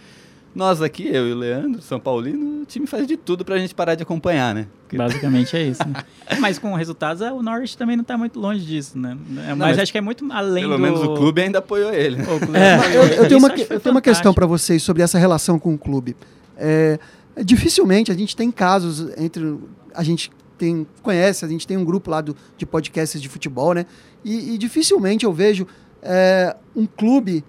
Nós 0.55 0.81
aqui, 0.81 1.07
eu 1.07 1.29
e 1.29 1.33
o 1.33 1.37
Leandro, 1.37 1.83
São 1.83 2.01
Paulino, 2.01 2.63
o 2.63 2.65
time 2.65 2.87
faz 2.87 3.07
de 3.07 3.15
tudo 3.15 3.45
pra 3.45 3.59
gente 3.59 3.75
parar 3.75 3.95
de 3.95 4.03
acompanhar, 4.03 4.55
né? 4.55 4.67
Basicamente 4.91 5.55
é 5.55 5.63
isso. 5.63 5.87
Né? 5.87 6.03
Mas 6.41 6.59
com 6.59 6.73
resultados, 6.75 7.21
o 7.21 7.43
Norwich 7.43 7.77
também 7.77 7.95
não 7.95 8.03
tá 8.03 8.17
muito 8.17 8.41
longe 8.41 8.65
disso, 8.65 8.99
né? 8.99 9.11
É, 9.11 9.51
não, 9.51 9.57
mas, 9.57 9.59
mas, 9.59 9.79
acho 9.81 9.93
que 9.93 9.99
é 9.99 10.01
muito 10.01 10.27
além 10.33 10.65
pelo 10.65 10.77
do... 10.77 10.83
menos 10.83 11.03
o 11.03 11.15
clube 11.15 11.43
ainda 11.43 11.59
apoiou 11.59 11.93
ele. 11.93 12.17
Né? 12.17 12.27
É, 12.55 12.97
eu, 12.97 13.03
eu, 13.03 13.29
tenho 13.29 13.39
uma, 13.39 13.49
eu 13.51 13.81
tenho 13.81 13.95
uma 13.95 14.01
questão 14.01 14.33
para 14.33 14.47
vocês 14.47 14.83
sobre 14.83 15.03
essa 15.03 15.19
relação 15.19 15.59
com 15.59 15.75
o 15.75 15.79
clube. 15.79 16.17
É, 16.57 16.99
dificilmente 17.45 18.11
a 18.11 18.15
gente 18.15 18.35
tem 18.35 18.51
casos 18.51 19.11
entre 19.19 19.59
a 19.95 20.03
gente 20.03 20.31
tem, 20.57 20.87
conhece, 21.03 21.45
a 21.45 21.49
gente 21.49 21.67
tem 21.67 21.77
um 21.77 21.85
grupo 21.85 22.11
lá 22.11 22.21
do, 22.21 22.37
de 22.57 22.67
podcasts 22.67 23.21
de 23.21 23.29
futebol, 23.29 23.75
né? 23.75 23.87
E, 24.25 24.55
e 24.55 24.59
dificilmente 24.59 25.25
eu 25.25 25.33
vejo 25.33 25.67
é, 26.03 26.57
um 26.75 26.87
clube 26.87 27.45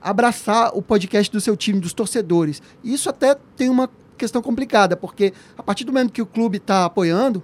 abraçar 0.00 0.70
o 0.74 0.82
podcast 0.82 1.30
do 1.30 1.40
seu 1.40 1.56
time, 1.56 1.80
dos 1.80 1.92
torcedores. 1.92 2.62
Isso 2.82 3.08
até 3.08 3.36
tem 3.56 3.68
uma 3.68 3.88
questão 4.16 4.42
complicada, 4.42 4.96
porque 4.96 5.32
a 5.56 5.62
partir 5.62 5.84
do 5.84 5.92
momento 5.92 6.12
que 6.12 6.22
o 6.22 6.26
clube 6.26 6.58
está 6.58 6.84
apoiando, 6.84 7.42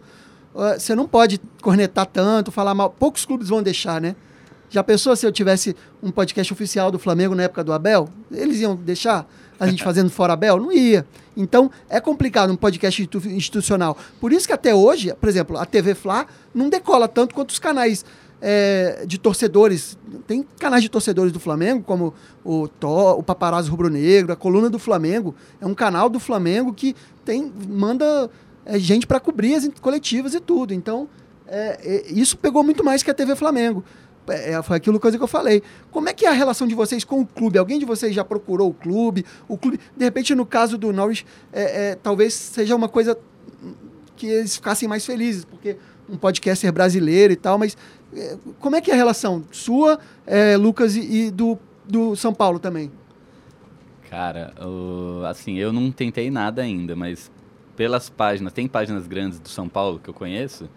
uh, 0.55 0.79
você 0.79 0.95
não 0.95 1.07
pode 1.07 1.41
cornetar 1.63 2.07
tanto, 2.07 2.51
falar 2.51 2.75
mal. 2.75 2.91
Poucos 2.91 3.25
clubes 3.25 3.49
vão 3.49 3.63
deixar, 3.63 4.01
né? 4.01 4.15
Já 4.69 4.83
pensou 4.83 5.15
se 5.15 5.25
eu 5.25 5.33
tivesse 5.33 5.77
um 6.03 6.11
podcast 6.11 6.53
oficial 6.53 6.91
do 6.91 6.99
Flamengo 6.99 7.35
na 7.35 7.45
época 7.45 7.63
do 7.63 7.73
Abel? 7.73 8.09
Eles 8.31 8.61
iam 8.61 8.75
deixar 8.75 9.27
a 9.59 9.67
gente 9.67 9.83
fazendo 9.83 10.11
fora 10.11 10.33
Abel? 10.33 10.59
Não 10.59 10.73
ia. 10.73 11.07
Então, 11.37 11.71
é 11.89 12.01
complicado 12.01 12.53
um 12.53 12.57
podcast 12.57 13.09
institucional. 13.27 13.97
Por 14.21 14.33
isso 14.33 14.47
que 14.47 14.53
até 14.53 14.75
hoje, 14.75 15.15
por 15.15 15.29
exemplo, 15.29 15.59
a 15.59 15.67
TV 15.67 15.95
Fla 15.95 16.27
não 16.55 16.69
decola 16.69 17.07
tanto 17.07 17.35
quanto 17.35 17.51
os 17.51 17.59
canais 17.59 18.05
é, 18.41 19.05
de 19.07 19.19
torcedores. 19.19 19.99
Tem 20.27 20.45
canais 20.59 20.83
de 20.83 20.89
torcedores 20.89 21.33
do 21.33 21.41
Flamengo, 21.41 21.83
como 21.83 22.15
o, 22.45 22.69
Tó, 22.69 23.19
o 23.19 23.23
Paparazzo 23.23 23.71
Rubro 23.71 23.89
Negro, 23.89 24.33
a 24.33 24.37
Coluna 24.37 24.71
do 24.71 24.79
Flamengo. 24.79 25.35
É 25.61 25.67
um 25.67 25.75
canal 25.75 26.09
do 26.09 26.21
Flamengo 26.21 26.73
que 26.73 26.95
tem 27.25 27.53
manda 27.69 28.31
é, 28.65 28.79
gente 28.79 29.07
para 29.07 29.21
cobrir 29.21 29.55
as 29.55 29.69
coletivas 29.81 30.35
e 30.35 30.41
tudo. 30.41 30.73
Então, 30.73 31.09
é, 31.47 32.05
isso 32.09 32.37
pegou 32.37 32.63
muito 32.63 32.85
mais 32.85 33.03
que 33.03 33.11
a 33.11 33.15
TV 33.15 33.37
Flamengo. 33.37 33.85
É, 34.29 34.53
é, 34.53 34.63
foi 34.63 34.77
aquilo 34.77 34.99
coisa 34.99 35.17
que 35.17 35.23
eu 35.23 35.29
falei. 35.29 35.63
Como 35.91 36.09
é 36.09 36.13
que 36.13 36.27
é 36.27 36.29
a 36.29 36.33
relação 36.33 36.67
de 36.67 36.75
vocês 36.75 37.05
com 37.05 37.21
o 37.21 37.27
clube? 37.27 37.59
Alguém 37.59 37.79
de 37.79 37.85
vocês 37.85 38.15
já 38.15 38.25
procurou 38.25 38.71
o 38.71 38.75
clube? 38.75 39.25
O 39.49 39.57
clube, 39.57 39.79
de 39.97 40.05
repente, 40.05 40.35
no 40.35 40.45
caso 40.47 40.77
do 40.77 40.93
Norwich, 40.93 41.25
é, 41.53 41.91
é, 41.91 41.95
talvez 41.95 42.35
seja 42.35 42.75
uma 42.75 42.89
coisa 42.89 43.17
que 44.17 44.27
eles 44.27 44.57
ficassem 44.57 44.89
mais 44.89 45.05
felizes, 45.05 45.45
porque 45.45 45.77
um 46.09 46.17
podcaster 46.17 46.73
brasileiro 46.73 47.33
e 47.33 47.37
tal, 47.37 47.59
mas 47.59 47.77
é, 48.15 48.37
como 48.61 48.77
é 48.77 48.81
que 48.81 48.91
é 48.91 48.95
a 48.95 48.97
relação 48.97 49.45
sua, 49.51 49.99
é, 50.27 50.57
Lucas, 50.57 50.97
e, 50.97 51.01
e 51.27 51.31
do, 51.31 51.59
do 51.87 52.17
São 52.17 52.33
Paulo 52.33 52.59
também? 52.59 52.91
Cara, 54.09 54.55
o- 54.65 55.25
assim, 55.27 55.57
eu 55.59 55.73
não 55.73 55.91
tentei 55.91 56.31
nada 56.31 56.63
ainda, 56.63 56.95
mas 56.97 57.31
pelas 57.77 58.09
páginas, 58.09 58.53
tem 58.53 58.67
páginas 58.67 59.07
grandes 59.07 59.39
do 59.39 59.49
São 59.49 59.69
Paulo 59.69 60.01
que 60.03 60.09
eu 60.09 60.15
conheço 60.15 60.69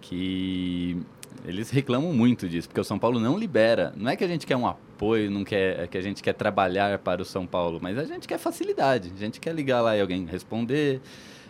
que 0.00 0.96
eles 1.44 1.70
reclamam 1.70 2.12
muito 2.12 2.48
disso, 2.48 2.68
porque 2.68 2.80
o 2.80 2.84
São 2.84 2.98
Paulo 2.98 3.18
não 3.18 3.38
libera. 3.38 3.92
Não 3.96 4.10
é 4.10 4.16
que 4.16 4.24
a 4.24 4.28
gente 4.28 4.46
quer 4.46 4.56
um 4.56 4.66
apoio, 4.66 5.30
não 5.30 5.44
quer, 5.44 5.80
é 5.80 5.86
que 5.86 5.98
a 5.98 6.02
gente 6.02 6.22
quer 6.22 6.32
trabalhar 6.34 6.98
para 6.98 7.22
o 7.22 7.24
São 7.24 7.46
Paulo, 7.46 7.78
mas 7.82 7.98
a 7.98 8.04
gente 8.04 8.28
quer 8.28 8.38
facilidade. 8.38 9.12
A 9.14 9.18
gente 9.18 9.40
quer 9.40 9.54
ligar 9.54 9.80
lá 9.80 9.96
e 9.96 10.00
alguém 10.00 10.24
responder, 10.26 11.00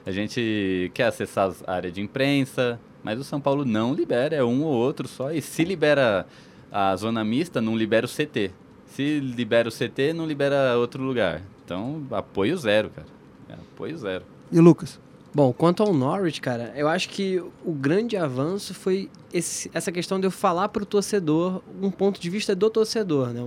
a 0.05 0.11
gente 0.11 0.91
quer 0.95 1.05
acessar 1.05 1.53
a 1.67 1.75
área 1.75 1.91
de 1.91 2.01
imprensa, 2.01 2.81
mas 3.03 3.19
o 3.19 3.25
São 3.25 3.41
Paulo 3.41 3.65
não 3.65 3.93
libera, 3.93 4.35
é 4.35 4.45
um 4.45 4.63
ou 4.63 4.73
outro 4.73 5.07
só. 5.07 5.31
E 5.31 5.43
se 5.43 5.65
libera 5.65 6.27
a 6.71 6.97
zona 6.97 7.25
mista, 7.25 7.61
não 7.61 7.77
libera 7.77 8.07
o 8.07 8.09
CT. 8.09 8.51
Se 8.87 9.21
libera 9.21 9.69
o 9.69 9.73
CT, 9.73 10.13
não 10.15 10.27
libera 10.27 10.77
outro 10.79 11.03
lugar. 11.03 11.43
Então, 11.65 12.07
apoio 12.11 12.57
zero, 12.57 12.91
cara. 12.91 13.09
É, 13.49 13.55
apoio 13.55 13.97
zero. 13.97 14.25
E 14.51 14.59
o 14.59 14.63
Lucas? 14.63 15.01
Bom, 15.35 15.53
quanto 15.53 15.83
ao 15.83 15.95
Norwich, 15.95 16.41
cara, 16.43 16.73
eu 16.77 16.87
acho 16.89 17.09
que 17.09 17.43
o 17.65 17.73
grande 17.73 18.17
avanço 18.19 18.75
foi 18.75 19.09
esse- 19.33 19.71
essa 19.73 19.91
questão 19.91 20.21
de 20.21 20.27
eu 20.27 20.31
falar 20.31 20.69
pro 20.69 20.85
torcedor 20.85 21.63
um 21.81 21.91
ponto 21.91 22.21
de 22.21 22.29
vista 22.29 22.55
do 22.55 22.69
torcedor, 22.69 23.29
né? 23.29 23.47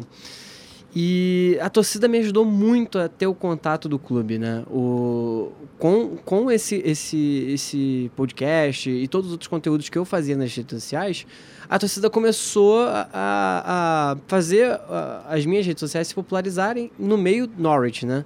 E 0.98 1.58
a 1.62 1.70
torcida 1.70 2.08
me 2.08 2.18
ajudou 2.20 2.46
muito 2.46 2.98
a 2.98 3.10
ter 3.10 3.28
o 3.28 3.34
contato 3.36 3.90
do 3.90 4.00
clube, 4.00 4.40
né? 4.40 4.64
O, 4.72 5.52
com 5.78 6.16
com 6.24 6.50
esse, 6.50 6.78
esse, 6.86 7.48
esse 7.50 8.10
podcast 8.16 8.90
e 8.90 9.06
todos 9.08 9.28
os 9.28 9.34
outros 9.34 9.48
conteúdos 9.50 9.90
que 9.90 9.98
eu 9.98 10.06
fazia 10.06 10.38
nas 10.38 10.56
redes 10.56 10.74
sociais, 10.82 11.28
a 11.70 11.78
torcida 11.78 12.10
começou 12.10 12.80
a, 12.88 13.10
a- 13.14 14.18
fazer 14.26 14.80
as 15.28 15.46
minhas 15.46 15.66
redes 15.68 15.82
sociais 15.82 16.08
se 16.08 16.16
popularizarem 16.16 16.90
no 16.98 17.18
meio 17.18 17.48
Norwich, 17.58 18.06
né? 18.06 18.24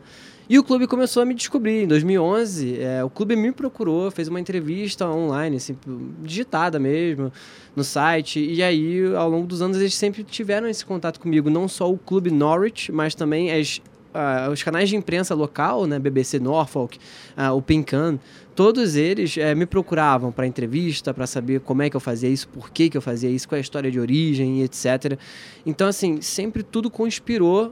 E 0.50 0.58
o 0.58 0.63
clube 0.63 0.88
começou 0.88 1.22
a 1.22 1.25
me 1.27 1.36
descobrir. 1.36 1.84
Em 1.84 1.88
2011, 1.88 2.82
é, 2.82 3.03
o 3.03 3.10
clube 3.10 3.36
me 3.36 3.51
procurou, 3.51 4.10
fez 4.10 4.27
uma 4.27 4.39
entrevista 4.39 5.08
online, 5.08 5.58
assim, 5.58 5.77
digitada 6.24 6.79
mesmo, 6.79 7.32
no 7.75 7.84
site. 7.84 8.44
E 8.44 8.63
aí, 8.63 9.13
ao 9.15 9.29
longo 9.29 9.46
dos 9.46 9.62
anos, 9.62 9.77
eles 9.77 9.94
sempre 9.94 10.24
tiveram 10.24 10.68
esse 10.68 10.84
contato 10.84 11.20
comigo. 11.20 11.51
Não 11.51 11.68
só 11.68 11.91
o 11.91 12.00
clube 12.00 12.32
Norwich, 12.32 12.91
mas 12.91 13.13
também 13.13 13.51
as, 13.51 13.79
ah, 14.12 14.50
os 14.51 14.63
canais 14.63 14.89
de 14.89 14.96
imprensa 14.96 15.36
local, 15.36 15.86
né, 15.86 16.00
BBC 16.00 16.39
Norfolk, 16.39 16.98
ah, 17.38 17.53
o 17.53 17.62
Pincan. 17.62 18.18
Todos 18.56 18.96
eles 18.96 19.38
eh, 19.38 19.53
me 19.53 19.68
procuravam 19.68 20.32
para 20.32 20.48
entrevista, 20.48 21.13
para 21.13 21.27
saber 21.27 21.60
como 21.62 21.84
é 21.84 21.91
que 21.91 21.96
eu 21.96 22.01
fazia 22.01 22.27
isso, 22.27 22.48
por 22.50 22.72
que, 22.72 22.89
que 22.89 22.98
eu 22.98 23.01
fazia 23.01 23.29
isso, 23.29 23.48
qual 23.48 23.56
é 23.56 23.60
a 23.60 23.62
história 23.62 23.91
de 23.91 24.00
origem, 24.00 24.63
etc. 24.63 25.18
Então, 25.63 25.88
assim, 25.88 26.22
sempre 26.22 26.63
tudo 26.63 26.89
conspirou 26.89 27.72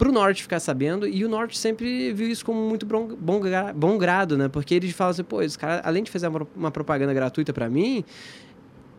pro 0.00 0.10
Norte 0.10 0.40
ficar 0.40 0.58
sabendo, 0.60 1.06
e 1.06 1.26
o 1.26 1.28
Norte 1.28 1.58
sempre 1.58 2.10
viu 2.14 2.26
isso 2.30 2.42
como 2.42 2.58
muito 2.66 2.86
bom, 2.86 3.06
bom, 3.20 3.38
bom 3.76 3.98
grado, 3.98 4.38
né? 4.38 4.48
Porque 4.48 4.74
eles 4.74 4.92
falam 4.92 5.10
assim, 5.10 5.22
pô, 5.22 5.42
esse 5.42 5.58
cara, 5.58 5.82
além 5.84 6.02
de 6.02 6.10
fazer 6.10 6.26
uma, 6.26 6.48
uma 6.56 6.70
propaganda 6.70 7.12
gratuita 7.12 7.52
pra 7.52 7.68
mim, 7.68 8.02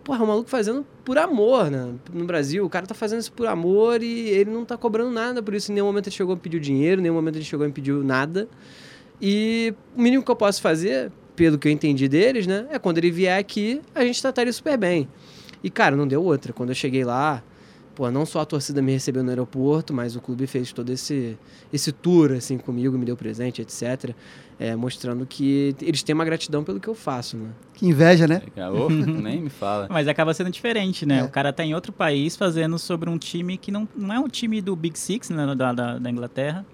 porra, 0.03 0.19
é 0.19 0.23
um 0.23 0.27
maluco 0.27 0.47
fazendo 0.47 0.85
por 1.03 1.17
amor, 1.17 1.71
né? 1.71 1.91
No 2.13 2.23
Brasil, 2.25 2.63
o 2.63 2.69
cara 2.69 2.85
tá 2.85 2.93
fazendo 2.93 3.19
isso 3.19 3.31
por 3.31 3.47
amor 3.47 4.03
e 4.03 4.29
ele 4.29 4.51
não 4.51 4.63
tá 4.63 4.77
cobrando 4.77 5.09
nada 5.09 5.41
por 5.41 5.55
isso. 5.55 5.71
Em 5.71 5.73
nenhum 5.73 5.87
momento 5.87 6.05
ele 6.05 6.15
chegou 6.15 6.35
a 6.35 6.37
pedir 6.37 6.59
dinheiro, 6.59 7.01
em 7.01 7.01
nenhum 7.01 7.15
momento 7.15 7.37
ele 7.37 7.45
chegou 7.45 7.65
a 7.65 7.69
pedir 7.71 7.95
nada. 7.95 8.47
E 9.19 9.73
o 9.97 10.01
mínimo 10.03 10.21
que 10.21 10.29
eu 10.29 10.35
posso 10.35 10.61
fazer, 10.61 11.11
pelo 11.35 11.57
que 11.57 11.67
eu 11.67 11.71
entendi 11.71 12.07
deles, 12.07 12.45
né? 12.45 12.67
É 12.69 12.77
quando 12.77 12.99
ele 12.99 13.09
vier 13.09 13.39
aqui, 13.39 13.81
a 13.95 14.05
gente 14.05 14.21
tratar 14.21 14.43
ele 14.43 14.53
super 14.53 14.77
bem. 14.77 15.09
E, 15.63 15.69
cara, 15.71 15.95
não 15.95 16.07
deu 16.07 16.23
outra. 16.23 16.53
Quando 16.53 16.69
eu 16.69 16.75
cheguei 16.75 17.03
lá, 17.03 17.41
pô, 17.95 18.09
não 18.11 18.25
só 18.25 18.41
a 18.41 18.45
torcida 18.45 18.81
me 18.81 18.91
recebeu 18.91 19.23
no 19.23 19.29
aeroporto, 19.29 19.93
mas 19.93 20.15
o 20.15 20.21
clube 20.21 20.47
fez 20.47 20.71
todo 20.71 20.89
esse, 20.91 21.37
esse 21.71 21.91
tour, 21.91 22.31
assim, 22.33 22.57
comigo, 22.57 22.97
me 22.97 23.05
deu 23.05 23.15
presente, 23.17 23.61
etc. 23.61 24.11
É, 24.59 24.75
mostrando 24.75 25.25
que 25.25 25.75
eles 25.81 26.03
têm 26.03 26.13
uma 26.13 26.23
gratidão 26.25 26.63
pelo 26.63 26.79
que 26.79 26.87
eu 26.87 26.93
faço, 26.95 27.35
né? 27.37 27.49
Que 27.73 27.87
inveja, 27.87 28.27
né? 28.27 28.41
Ô, 28.71 28.89
nem 28.89 29.41
me 29.41 29.49
fala. 29.49 29.87
Mas 29.89 30.07
acaba 30.07 30.33
sendo 30.33 30.49
diferente, 30.51 31.05
né? 31.05 31.19
É. 31.19 31.23
O 31.23 31.29
cara 31.29 31.51
tá 31.51 31.63
em 31.63 31.73
outro 31.73 31.91
país 31.91 32.35
fazendo 32.35 32.77
sobre 32.77 33.09
um 33.09 33.17
time 33.17 33.57
que 33.57 33.71
não, 33.71 33.87
não 33.95 34.13
é 34.13 34.19
um 34.19 34.27
time 34.27 34.61
do 34.61 34.75
Big 34.75 34.97
Six, 34.99 35.29
né, 35.29 35.55
da, 35.55 35.73
da, 35.73 35.97
da 35.99 36.09
Inglaterra. 36.11 36.65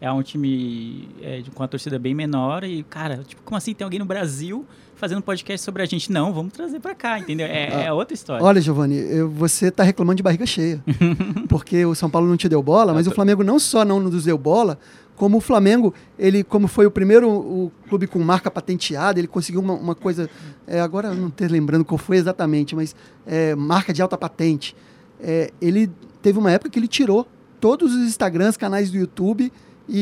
É 0.00 0.10
um 0.12 0.22
time 0.22 1.08
é, 1.20 1.40
de- 1.40 1.50
com 1.50 1.62
a 1.62 1.68
torcida 1.68 1.98
bem 1.98 2.14
menor 2.14 2.62
e, 2.62 2.82
cara, 2.84 3.18
tipo, 3.26 3.42
como 3.42 3.56
assim 3.56 3.74
tem 3.74 3.84
alguém 3.84 3.98
no 3.98 4.06
Brasil 4.06 4.64
fazendo 4.98 5.22
podcast 5.22 5.64
sobre 5.64 5.82
a 5.82 5.86
gente? 5.86 6.10
Não, 6.12 6.32
vamos 6.32 6.52
trazer 6.52 6.80
pra 6.80 6.94
cá, 6.94 7.18
entendeu? 7.18 7.46
É, 7.46 7.86
é 7.86 7.92
outra 7.92 8.14
história. 8.14 8.44
Olha, 8.44 8.60
Giovanni, 8.60 8.96
eu- 8.96 9.30
você 9.30 9.70
tá 9.70 9.82
reclamando 9.82 10.16
de 10.16 10.22
barriga 10.22 10.44
cheia. 10.44 10.82
porque 11.48 11.84
o 11.86 11.94
São 11.94 12.10
Paulo 12.10 12.28
não 12.28 12.36
te 12.36 12.48
deu 12.48 12.62
bola, 12.62 12.92
mas 12.92 13.06
o 13.06 13.10
Flamengo 13.10 13.42
não 13.42 13.58
só 13.58 13.84
não 13.84 14.00
nos 14.00 14.24
deu 14.24 14.36
bola, 14.36 14.78
como 15.16 15.38
o 15.38 15.40
Flamengo, 15.40 15.92
ele, 16.18 16.44
como 16.44 16.68
foi 16.68 16.86
o 16.86 16.90
primeiro 16.90 17.28
o 17.28 17.72
clube 17.88 18.06
com 18.06 18.18
marca 18.20 18.50
patenteada, 18.50 19.18
ele 19.18 19.26
conseguiu 19.28 19.60
uma, 19.60 19.74
uma 19.74 19.94
coisa. 19.94 20.28
é, 20.66 20.80
agora 20.80 21.12
não 21.14 21.28
estou 21.28 21.46
lembrando 21.48 21.84
qual 21.84 21.98
foi 21.98 22.16
exatamente, 22.16 22.76
mas 22.76 22.94
é, 23.26 23.54
marca 23.54 23.92
de 23.92 24.02
alta 24.02 24.16
patente. 24.16 24.76
É, 25.20 25.50
ele 25.60 25.90
teve 26.22 26.38
uma 26.38 26.50
época 26.52 26.70
que 26.70 26.78
ele 26.78 26.86
tirou 26.88 27.26
todos 27.60 27.92
os 27.94 28.06
Instagrams, 28.06 28.56
canais 28.56 28.90
do 28.90 28.96
YouTube. 28.96 29.52
E, 29.88 29.98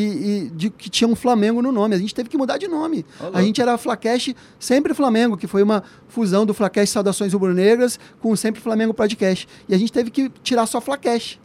e 0.46 0.50
de, 0.50 0.68
que 0.70 0.90
tinha 0.90 1.06
um 1.06 1.14
Flamengo 1.14 1.62
no 1.62 1.70
nome. 1.70 1.94
A 1.94 1.98
gente 1.98 2.14
teve 2.14 2.28
que 2.28 2.36
mudar 2.36 2.58
de 2.58 2.66
nome. 2.66 3.04
Ô, 3.20 3.36
A 3.36 3.42
gente 3.42 3.60
era 3.60 3.78
Flacast 3.78 4.34
Sempre 4.58 4.92
Flamengo, 4.94 5.36
que 5.36 5.46
foi 5.46 5.62
uma 5.62 5.82
fusão 6.08 6.44
do 6.44 6.52
Flacast 6.52 6.92
Saudações 6.92 7.32
Rubro-Negras 7.32 7.98
com 8.20 8.30
o 8.32 8.36
Sempre 8.36 8.60
Flamengo 8.60 8.92
Podcast. 8.92 9.48
E 9.68 9.74
a 9.74 9.78
gente 9.78 9.92
teve 9.92 10.10
que 10.10 10.28
tirar 10.42 10.66
só 10.66 10.80
Flacast. 10.80 11.40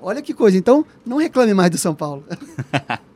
Olha 0.00 0.22
que 0.22 0.32
coisa. 0.32 0.56
Então, 0.56 0.86
não 1.04 1.16
reclame 1.16 1.52
mais 1.54 1.70
do 1.70 1.78
São 1.78 1.94
Paulo. 1.94 2.24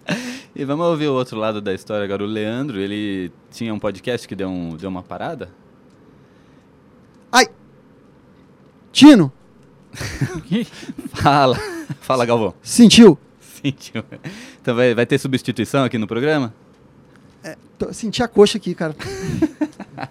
E 0.57 0.65
vamos 0.65 0.85
ouvir 0.87 1.07
o 1.07 1.15
outro 1.15 1.39
lado 1.39 1.61
da 1.61 1.73
história 1.73 2.05
agora. 2.05 2.25
O 2.25 2.27
Leandro, 2.27 2.81
ele 2.81 3.31
tinha 3.53 3.73
um 3.73 3.79
podcast 3.79 4.27
que 4.27 4.35
deu, 4.35 4.49
um, 4.49 4.77
deu 4.77 4.91
uma 4.91 5.03
parada? 5.03 5.49
Ai! 7.31 7.47
Tino, 8.93 9.33
Fala, 11.15 11.57
fala 12.01 12.27
Galvão. 12.27 12.55
sentiu? 12.63 13.17
Sentiu. 13.63 14.03
Então 14.61 14.75
vai, 14.75 14.95
vai 14.95 15.07
ter 15.07 15.19
substituição 15.19 15.85
aqui 15.85 15.99
no 15.99 16.07
programa? 16.07 16.53
Tô- 17.79 17.93
senti 17.93 18.23
a 18.23 18.29
coxa 18.29 18.59
aqui, 18.59 18.75
cara. 18.75 18.95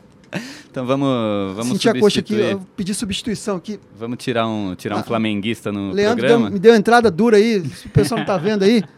Então 0.72 0.86
vamos, 0.86 1.08
vamos 1.56 1.68
senti 1.70 1.89
a 1.89 2.00
coxa 2.00 2.20
aqui. 2.20 2.36
Eu 2.36 2.62
pedi 2.77 2.94
substituição 2.94 3.56
aqui. 3.56 3.79
Vamos 3.98 4.20
tirar 4.20 4.48
um, 4.48 4.75
tirar 4.75 4.98
um 4.98 5.00
Ah, 5.00 5.03
flamenguista 5.03 5.72
no 5.72 5.91
Leandro 5.91 6.22
deu- 6.22 6.29
programa? 6.29 6.50
me 6.51 6.60
deu 6.60 6.75
entrada 6.75 7.10
dura 7.10 7.38
aí. 7.38 7.68
Se 7.70 7.88
o 7.88 7.89
pessoal 7.89 8.20
não 8.20 8.25
tá 8.25 8.38
vendo 8.38 8.63
aí. 8.63 8.84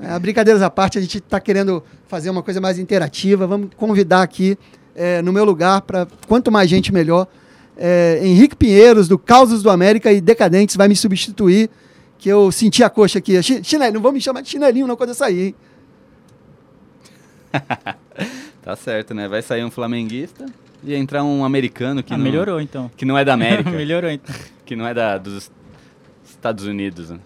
É, 0.00 0.18
brincadeiras 0.18 0.60
à 0.60 0.68
parte, 0.68 0.98
a 0.98 1.00
gente 1.00 1.18
tá 1.20 1.40
querendo 1.40 1.82
fazer 2.08 2.28
uma 2.28 2.42
coisa 2.42 2.60
mais 2.60 2.78
interativa. 2.78 3.46
Vamos 3.46 3.70
convidar 3.76 4.22
aqui 4.22 4.58
é, 4.94 5.22
no 5.22 5.32
meu 5.32 5.44
lugar 5.44 5.80
para 5.82 6.06
quanto 6.26 6.50
mais 6.50 6.68
gente 6.68 6.92
melhor. 6.92 7.26
É, 7.76 8.18
Henrique 8.22 8.56
Pinheiros, 8.56 9.06
do 9.08 9.16
Causas 9.18 9.62
do 9.62 9.70
América 9.70 10.12
e 10.12 10.20
Decadentes, 10.20 10.76
vai 10.76 10.88
me 10.88 10.96
substituir. 10.96 11.70
Que 12.24 12.30
eu 12.30 12.50
senti 12.50 12.82
a 12.82 12.88
coxa 12.88 13.18
aqui. 13.18 13.42
Chi- 13.42 13.62
Chinelinho, 13.62 13.92
não 13.96 14.00
vou 14.00 14.10
me 14.10 14.18
chamar 14.18 14.40
de 14.40 14.48
chinelinho 14.48 14.86
não 14.86 14.96
quando 14.96 15.10
eu 15.10 15.14
sair, 15.14 15.48
hein? 15.48 15.54
Tá 18.62 18.74
certo, 18.74 19.12
né? 19.12 19.28
Vai 19.28 19.42
sair 19.42 19.62
um 19.62 19.70
flamenguista 19.70 20.46
e 20.82 20.94
entrar 20.94 21.22
um 21.22 21.44
americano 21.44 22.02
que, 22.02 22.14
Ah, 22.14 22.16
não, 22.16 22.24
melhorou 22.24 22.62
então. 22.62 22.90
que 22.96 23.04
não 23.04 23.18
é 23.18 23.26
da 23.26 23.34
América, 23.34 23.70
melhorou 23.70 24.08
então. 24.10 24.34
que 24.64 24.74
não 24.74 24.86
é 24.86 24.94
da, 24.94 25.18
dos 25.18 25.50
Estados 26.24 26.64
Unidos. 26.64 27.10
né? 27.10 27.18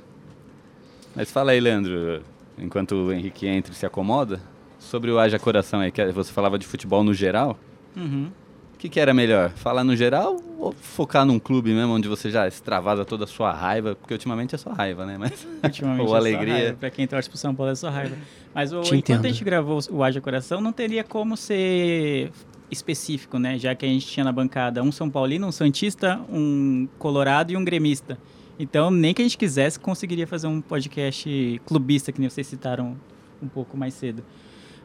Mas 1.14 1.30
fala 1.30 1.52
aí, 1.52 1.60
Leandro, 1.60 2.20
enquanto 2.58 2.96
o 2.96 3.12
Henrique 3.12 3.46
entra 3.46 3.72
e 3.72 3.76
se 3.76 3.86
acomoda, 3.86 4.40
sobre 4.80 5.12
o 5.12 5.18
Haja 5.20 5.38
Coração 5.38 5.78
aí, 5.78 5.92
que 5.92 6.04
você 6.10 6.32
falava 6.32 6.58
de 6.58 6.66
futebol 6.66 7.04
no 7.04 7.14
geral. 7.14 7.56
Uhum. 7.96 8.32
O 8.78 8.80
que, 8.80 8.88
que 8.88 9.00
era 9.00 9.12
melhor? 9.12 9.50
Falar 9.50 9.82
no 9.82 9.96
geral 9.96 10.36
ou 10.56 10.70
focar 10.72 11.26
num 11.26 11.40
clube 11.40 11.74
mesmo 11.74 11.92
onde 11.94 12.06
você 12.06 12.30
já 12.30 12.46
extravasa 12.46 13.04
toda 13.04 13.24
a 13.24 13.26
sua 13.26 13.52
raiva? 13.52 13.96
Porque 13.96 14.14
ultimamente 14.14 14.54
é 14.54 14.58
só 14.58 14.70
raiva, 14.70 15.04
né? 15.04 15.16
Mas, 15.18 15.44
Ultimamente 15.64 16.00
ou 16.06 16.06
é 16.06 16.08
só 16.10 16.16
alegria. 16.16 16.54
raiva. 16.54 16.76
Pra 16.78 16.88
quem 16.88 17.04
torce 17.04 17.28
pro 17.28 17.36
São 17.36 17.52
Paulo 17.52 17.72
é 17.72 17.74
só 17.74 17.90
raiva. 17.90 18.16
Mas 18.54 18.72
o, 18.72 18.80
Te 18.82 18.94
enquanto 18.94 18.98
entendo. 19.10 19.24
a 19.26 19.28
gente 19.30 19.42
gravou 19.42 19.80
o 19.90 20.04
Haja 20.04 20.20
Coração, 20.20 20.60
não 20.60 20.70
teria 20.72 21.02
como 21.02 21.36
ser 21.36 22.30
específico, 22.70 23.36
né? 23.36 23.58
Já 23.58 23.74
que 23.74 23.84
a 23.84 23.88
gente 23.88 24.06
tinha 24.06 24.22
na 24.22 24.30
bancada 24.30 24.80
um 24.80 24.92
São 24.92 25.10
Paulino, 25.10 25.48
um 25.48 25.52
Santista, 25.52 26.20
um 26.30 26.86
Colorado 27.00 27.50
e 27.52 27.56
um 27.56 27.64
Gremista. 27.64 28.16
Então, 28.60 28.92
nem 28.92 29.12
que 29.12 29.20
a 29.20 29.24
gente 29.24 29.36
quisesse, 29.36 29.80
conseguiria 29.80 30.26
fazer 30.26 30.46
um 30.46 30.60
podcast 30.60 31.60
clubista, 31.66 32.12
que 32.12 32.20
nem 32.20 32.30
vocês 32.30 32.46
citaram 32.46 32.96
um 33.42 33.48
pouco 33.48 33.76
mais 33.76 33.94
cedo. 33.94 34.22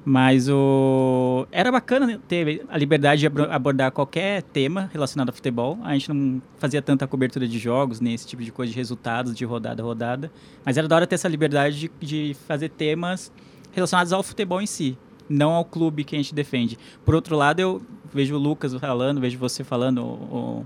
Mas 0.05 0.49
o... 0.49 1.47
era 1.51 1.71
bacana 1.71 2.05
né, 2.05 2.19
ter 2.27 2.65
a 2.67 2.77
liberdade 2.77 3.21
de 3.21 3.27
abordar 3.49 3.91
qualquer 3.91 4.43
tema 4.43 4.89
relacionado 4.91 5.29
a 5.29 5.31
futebol. 5.31 5.79
A 5.81 5.93
gente 5.93 6.09
não 6.11 6.41
fazia 6.57 6.81
tanta 6.81 7.07
cobertura 7.07 7.47
de 7.47 7.57
jogos, 7.57 8.01
nem 8.01 8.13
esse 8.13 8.27
tipo 8.27 8.43
de 8.43 8.51
coisa 8.51 8.71
de 8.71 8.77
resultados, 8.77 9.33
de 9.33 9.45
rodada 9.45 9.81
a 9.81 9.85
rodada. 9.85 10.31
Mas 10.65 10.77
era 10.77 10.87
da 10.87 10.95
hora 10.97 11.07
ter 11.07 11.15
essa 11.15 11.29
liberdade 11.29 11.79
de, 11.79 11.91
de 12.01 12.33
fazer 12.47 12.69
temas 12.69 13.31
relacionados 13.71 14.11
ao 14.11 14.21
futebol 14.21 14.61
em 14.61 14.67
si. 14.67 14.97
não 15.29 15.51
ao 15.51 15.63
clube 15.63 16.03
que 16.03 16.15
a 16.15 16.17
gente 16.17 16.35
defende. 16.35 16.77
Por 17.05 17.15
outro 17.15 17.35
lado, 17.35 17.59
eu 17.59 17.81
vejo 18.13 18.35
o 18.35 18.37
Lucas 18.37 18.73
falando, 18.75 19.21
vejo 19.21 19.37
você 19.37 19.63
falando 19.63 20.03
o, 20.03 20.65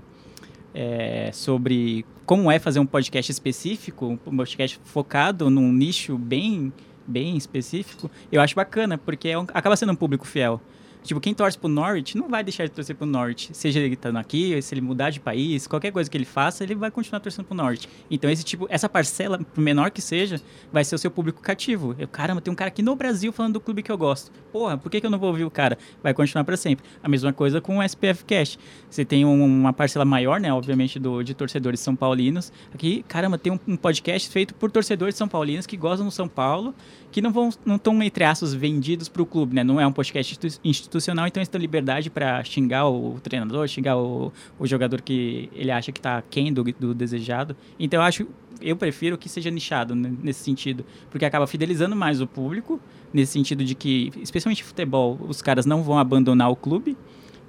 é, 0.74 1.30
sobre 1.32 2.04
como 2.26 2.50
é 2.50 2.58
fazer 2.58 2.78
um 2.78 2.86
podcast 2.86 3.30
específico, 3.30 4.18
um 4.26 4.36
podcast 4.36 4.78
focado 4.84 5.48
num 5.48 5.72
nicho 5.72 6.18
bem, 6.18 6.72
bem 7.08 7.36
específico. 7.36 8.10
Eu 8.30 8.40
acho 8.40 8.54
bacana, 8.54 8.98
porque 8.98 9.28
é 9.28 9.38
um, 9.38 9.46
acaba 9.54 9.74
sendo 9.76 9.92
um 9.92 9.96
público 9.96 10.26
fiel. 10.26 10.60
Tipo, 11.02 11.20
quem 11.20 11.34
torce 11.34 11.58
pro 11.58 11.68
Norwich 11.68 12.16
não 12.16 12.28
vai 12.28 12.42
deixar 12.42 12.64
de 12.64 12.70
torcer 12.70 12.94
pro 12.94 13.06
Norwich. 13.06 13.50
Seja 13.52 13.80
ele 13.80 13.94
estando 13.94 14.18
aqui, 14.18 14.60
se 14.62 14.74
ele 14.74 14.80
mudar 14.80 15.10
de 15.10 15.20
país, 15.20 15.66
qualquer 15.66 15.90
coisa 15.90 16.10
que 16.10 16.16
ele 16.16 16.24
faça, 16.24 16.64
ele 16.64 16.74
vai 16.74 16.90
continuar 16.90 17.20
torcendo 17.20 17.46
pro 17.46 17.56
Norwich. 17.56 17.88
Então, 18.10 18.30
esse 18.30 18.44
tipo, 18.44 18.66
essa 18.68 18.88
parcela, 18.88 19.38
por 19.38 19.60
menor 19.60 19.90
que 19.90 20.00
seja, 20.00 20.40
vai 20.72 20.84
ser 20.84 20.94
o 20.94 20.98
seu 20.98 21.10
público 21.10 21.40
cativo. 21.40 21.94
Eu, 21.98 22.08
caramba, 22.08 22.40
tem 22.40 22.52
um 22.52 22.56
cara 22.56 22.68
aqui 22.68 22.82
no 22.82 22.94
Brasil 22.94 23.32
falando 23.32 23.54
do 23.54 23.60
clube 23.60 23.82
que 23.82 23.90
eu 23.90 23.98
gosto. 23.98 24.30
Porra, 24.52 24.76
por 24.76 24.90
que, 24.90 25.00
que 25.00 25.06
eu 25.06 25.10
não 25.10 25.18
vou 25.18 25.28
ouvir 25.30 25.44
o 25.44 25.50
cara? 25.50 25.78
Vai 26.02 26.14
continuar 26.14 26.44
para 26.44 26.56
sempre. 26.56 26.84
A 27.02 27.08
mesma 27.08 27.32
coisa 27.32 27.60
com 27.60 27.78
o 27.78 27.82
SPF 27.82 28.24
Cash. 28.24 28.58
Você 28.90 29.04
tem 29.04 29.24
um, 29.24 29.44
uma 29.44 29.72
parcela 29.72 30.04
maior, 30.04 30.40
né, 30.40 30.52
obviamente, 30.52 30.98
do, 30.98 31.22
de 31.22 31.34
torcedores 31.34 31.80
são 31.80 31.94
paulinos. 31.94 32.52
Aqui, 32.74 33.04
caramba, 33.08 33.38
tem 33.38 33.52
um, 33.52 33.58
um 33.66 33.76
podcast 33.76 34.28
feito 34.28 34.54
por 34.54 34.70
torcedores 34.70 35.14
são 35.14 35.28
paulinos 35.28 35.66
que 35.66 35.76
gostam 35.76 36.06
do 36.06 36.12
São 36.12 36.28
Paulo, 36.28 36.74
que 37.10 37.20
não 37.20 37.32
vão 37.32 37.50
não 37.64 37.76
estão 37.76 38.02
entre 38.02 38.24
aspas 38.24 38.54
vendidos 38.54 39.08
para 39.08 39.22
o 39.22 39.26
clube, 39.26 39.54
né? 39.54 39.64
Não 39.64 39.80
é 39.80 39.86
um 39.86 39.92
podcast 39.92 40.38
institucional, 40.64 40.97
então 41.26 41.40
eles 41.40 41.48
têm 41.48 41.60
liberdade 41.60 42.10
para 42.10 42.42
xingar 42.44 42.88
o 42.88 43.18
treinador, 43.22 43.66
xingar 43.68 43.96
o, 43.96 44.32
o 44.58 44.66
jogador 44.66 45.00
que 45.00 45.48
ele 45.54 45.70
acha 45.70 45.92
que 45.92 45.98
está 45.98 46.22
quem 46.22 46.52
do, 46.52 46.62
do 46.64 46.94
desejado. 46.94 47.56
Então 47.78 48.00
eu 48.00 48.04
acho 48.04 48.26
eu 48.60 48.76
prefiro 48.76 49.16
que 49.16 49.28
seja 49.28 49.50
nichado 49.50 49.94
nesse 49.94 50.42
sentido, 50.42 50.84
porque 51.10 51.24
acaba 51.24 51.46
fidelizando 51.46 51.94
mais 51.94 52.20
o 52.20 52.26
público, 52.26 52.80
nesse 53.12 53.32
sentido 53.32 53.64
de 53.64 53.74
que, 53.74 54.12
especialmente 54.20 54.64
futebol, 54.64 55.18
os 55.28 55.40
caras 55.40 55.64
não 55.64 55.82
vão 55.82 55.98
abandonar 55.98 56.50
o 56.50 56.56
clube, 56.56 56.96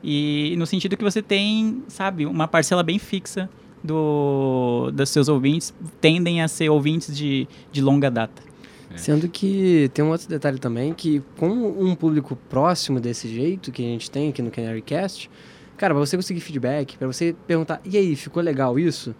e 0.04 0.56
no 0.58 0.66
sentido 0.66 0.96
que 0.96 1.04
você 1.04 1.22
tem, 1.22 1.84
sabe, 1.88 2.26
uma 2.26 2.48
parcela 2.48 2.84
bem 2.84 3.00
fixa 3.00 3.50
do, 3.84 4.92
dos 4.94 5.10
seus 5.10 5.28
ouvintes, 5.28 5.74
tendem 6.00 6.42
a 6.42 6.48
ser 6.48 6.70
ouvintes 6.70 7.16
de, 7.16 7.48
de 7.72 7.82
longa 7.82 8.10
data. 8.10 8.49
É. 8.92 8.98
Sendo 8.98 9.28
que 9.30 9.90
tem 9.94 10.04
um 10.04 10.10
outro 10.10 10.28
detalhe 10.28 10.58
também, 10.58 10.94
que 10.94 11.22
com 11.38 11.48
um 11.48 11.96
público 11.96 12.36
próximo 12.50 13.00
desse 13.00 13.28
jeito 13.28 13.72
que 13.72 13.84
a 13.84 13.86
gente 13.86 14.10
tem 14.10 14.30
aqui 14.30 14.42
no 14.42 14.50
Canary 14.50 14.82
Cast, 14.82 15.30
cara, 15.78 15.94
para 15.94 16.06
você 16.06 16.16
conseguir 16.16 16.40
feedback, 16.40 16.98
para 16.98 17.08
você 17.08 17.36
perguntar, 17.48 17.82
e 17.86 17.98
aí, 17.98 18.16
ficou 18.16 18.42
legal 18.42 18.80
isso? 18.80 19.16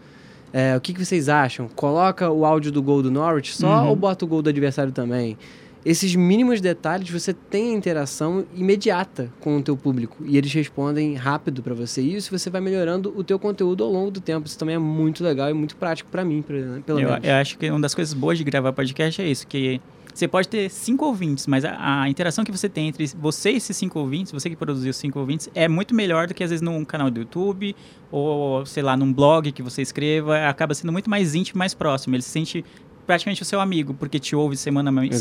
É, 0.52 0.76
o 0.76 0.82
que, 0.82 0.94
que, 0.94 1.06
vocês 1.06 1.30
acham? 1.30 1.68
Coloca 1.68 2.30
o 2.30 2.44
áudio 2.44 2.72
do 2.72 2.82
gol 2.82 3.04
do 3.04 3.12
Norwich 3.12 3.56
só 3.56 3.84
uhum. 3.84 3.90
ou 3.90 3.96
bota 3.96 4.26
o 4.26 4.28
gol 4.28 4.42
do 4.42 4.50
adversário 4.50 4.92
também? 4.92 5.38
Esses 5.86 6.14
mínimos 6.14 6.60
detalhes 6.60 7.10
você 7.10 7.34
tem 7.34 7.74
a 7.74 7.78
interação 7.78 8.46
imediata 8.54 9.32
com 9.40 9.58
o 9.58 9.62
teu 9.62 9.78
público 9.78 10.18
e 10.26 10.38
eles 10.38 10.52
respondem 10.52 11.16
rápido 11.16 11.64
para 11.64 11.74
você. 11.74 12.02
E 12.02 12.16
isso 12.16 12.38
você 12.38 12.50
vai 12.50 12.60
melhorando 12.60 13.14
o 13.16 13.24
teu 13.24 13.40
conteúdo 13.40 13.84
ao 13.84 13.90
longo 13.90 14.12
do 14.12 14.20
tempo. 14.20 14.46
Isso 14.46 14.58
também 14.58 14.76
é 14.76 14.80
muito 14.80 15.24
legal 15.24 15.50
e 15.50 15.54
muito 15.54 15.76
prático 15.78 16.10
para 16.10 16.26
mim, 16.26 16.42
pelo 16.42 17.00
eu, 17.00 17.10
menos. 17.10 17.24
Eu 17.24 17.36
acho 17.36 17.58
que 17.58 17.70
uma 17.70 17.80
das 17.80 17.96
coisas 17.96 18.14
boas 18.14 18.38
de 18.38 18.44
gravar 18.44 18.74
podcast 18.74 19.22
é 19.22 19.28
isso, 19.28 19.48
que 19.48 19.80
você 20.14 20.28
pode 20.28 20.50
ter 20.50 20.70
cinco 20.70 21.06
ouvintes, 21.06 21.48
mas 21.48 21.64
a, 21.64 22.02
a, 22.02 22.10
interação 22.10 22.44
que 22.44 22.52
você 22.52 22.68
tem 22.68 22.90
entre 22.90 23.08
você 23.18 23.52
e 23.52 23.56
esses 23.56 23.78
cinco 23.78 24.00
ouvintes, 24.00 24.34
você 24.34 24.50
que 24.50 24.56
produziu 24.56 24.92
cinco 24.92 25.18
ouvintes, 25.18 25.50
é 25.56 25.68
muito 25.68 25.96
melhor 25.96 26.28
do 26.28 26.34
que 26.34 26.44
às 26.44 26.50
vezes 26.50 26.62
num 26.62 26.84
canal 26.84 27.10
do 27.10 27.22
YouTube 27.22 27.74
ou, 28.12 28.66
sei 28.66 28.84
lá, 28.84 28.98
num 28.98 29.14
blog 29.14 29.52
que 29.54 29.64
você 29.64 29.82
escreva. 29.82 30.50
Acaba 30.50 30.74
sendo 30.74 30.92
muito 30.92 31.10
mais 31.10 31.36
íntimo, 31.36 31.58
mais 31.58 31.74
próximo. 31.74 32.16
Ele 32.16 32.22
se 32.22 32.30
sente 32.30 32.66
praticamente 33.10 33.42
o 33.42 33.46
seu 33.46 33.60
amigo, 33.60 33.96
porque 33.96 34.20
te 34.20 34.36
ouve 34.36 34.56
semanalmente, 34.56 35.16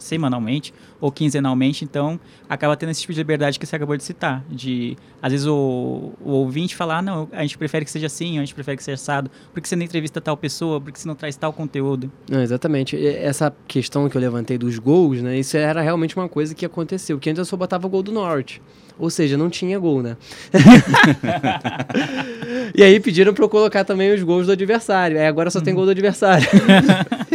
semanalmente 0.00 0.74
ou 1.00 1.12
quinzenalmente, 1.12 1.84
então 1.84 2.18
acaba 2.48 2.76
tendo 2.76 2.90
esse 2.90 3.02
tipo 3.02 3.12
de 3.12 3.20
liberdade 3.20 3.60
que 3.60 3.64
você 3.64 3.76
acabou 3.76 3.96
de 3.96 4.02
citar. 4.02 4.44
De, 4.50 4.96
às 5.22 5.30
vezes, 5.30 5.46
o, 5.46 6.10
o 6.20 6.32
ouvinte 6.32 6.74
falar, 6.74 6.98
ah, 6.98 7.02
não, 7.02 7.28
a 7.30 7.42
gente 7.42 7.56
prefere 7.56 7.84
que 7.84 7.92
seja 7.92 8.08
assim, 8.08 8.38
a 8.38 8.40
gente 8.40 8.56
prefere 8.56 8.76
que 8.76 8.82
seja 8.82 8.96
assado, 8.96 9.30
porque 9.54 9.68
você 9.68 9.76
não 9.76 9.84
entrevista 9.84 10.20
tal 10.20 10.36
pessoa, 10.36 10.80
porque 10.80 10.98
você 10.98 11.06
não 11.06 11.14
traz 11.14 11.36
tal 11.36 11.52
conteúdo. 11.52 12.10
Não, 12.28 12.42
exatamente. 12.42 12.96
Essa 13.06 13.54
questão 13.68 14.08
que 14.08 14.16
eu 14.16 14.20
levantei 14.20 14.58
dos 14.58 14.80
gols, 14.80 15.22
né, 15.22 15.38
isso 15.38 15.56
era 15.56 15.80
realmente 15.80 16.16
uma 16.16 16.28
coisa 16.28 16.56
que 16.56 16.66
aconteceu, 16.66 17.20
que 17.20 17.30
antes 17.30 17.38
eu 17.38 17.44
só 17.44 17.56
botava 17.56 17.86
gol 17.86 18.02
do 18.02 18.10
Norte. 18.10 18.60
Ou 18.98 19.10
seja, 19.10 19.36
não 19.36 19.48
tinha 19.48 19.78
gol, 19.78 20.02
né? 20.02 20.16
e 22.74 22.82
aí 22.82 22.98
pediram 23.00 23.32
para 23.34 23.44
eu 23.44 23.48
colocar 23.48 23.84
também 23.84 24.12
os 24.14 24.22
gols 24.22 24.46
do 24.46 24.52
adversário. 24.52 25.18
Aí 25.18 25.26
agora 25.26 25.50
só 25.50 25.60
tem 25.60 25.74
gol 25.74 25.84
do 25.84 25.90
adversário. 25.90 26.46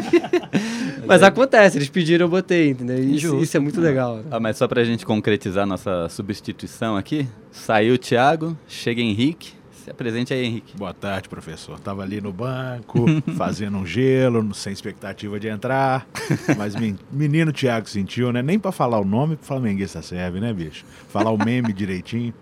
mas 1.05 1.23
acontece, 1.23 1.77
eles 1.77 1.89
pediram, 1.89 2.25
eu 2.25 2.29
botei, 2.29 2.69
entendeu? 2.69 2.99
Isso, 2.99 3.37
isso 3.39 3.57
é 3.57 3.59
muito 3.59 3.79
legal. 3.79 4.17
Né? 4.17 4.23
Ah, 4.31 4.39
mas 4.39 4.57
só 4.57 4.67
pra 4.67 4.83
gente 4.83 5.05
concretizar 5.05 5.65
nossa 5.65 6.07
substituição 6.09 6.95
aqui, 6.95 7.27
saiu 7.51 7.95
o 7.95 7.97
Thiago, 7.97 8.57
chega 8.67 9.01
Henrique, 9.01 9.53
se 9.83 9.91
apresente 9.91 10.33
aí, 10.33 10.45
Henrique. 10.45 10.77
Boa 10.77 10.93
tarde, 10.93 11.27
professor. 11.27 11.77
Tava 11.77 12.03
ali 12.03 12.21
no 12.21 12.31
banco, 12.31 13.05
fazendo 13.35 13.77
um 13.77 13.85
gelo, 13.85 14.53
sem 14.53 14.71
expectativa 14.71 15.37
de 15.37 15.49
entrar. 15.49 16.07
Mas 16.57 16.73
menino 17.11 17.51
Thiago 17.51 17.89
sentiu, 17.89 18.31
né? 18.31 18.41
Nem 18.41 18.57
para 18.57 18.71
falar 18.71 18.97
o 18.99 19.03
nome, 19.03 19.35
pro 19.35 19.45
flamenguista 19.45 20.01
serve, 20.01 20.39
né, 20.39 20.53
bicho? 20.53 20.85
Falar 21.09 21.31
o 21.31 21.37
meme 21.37 21.73
direitinho. 21.73 22.33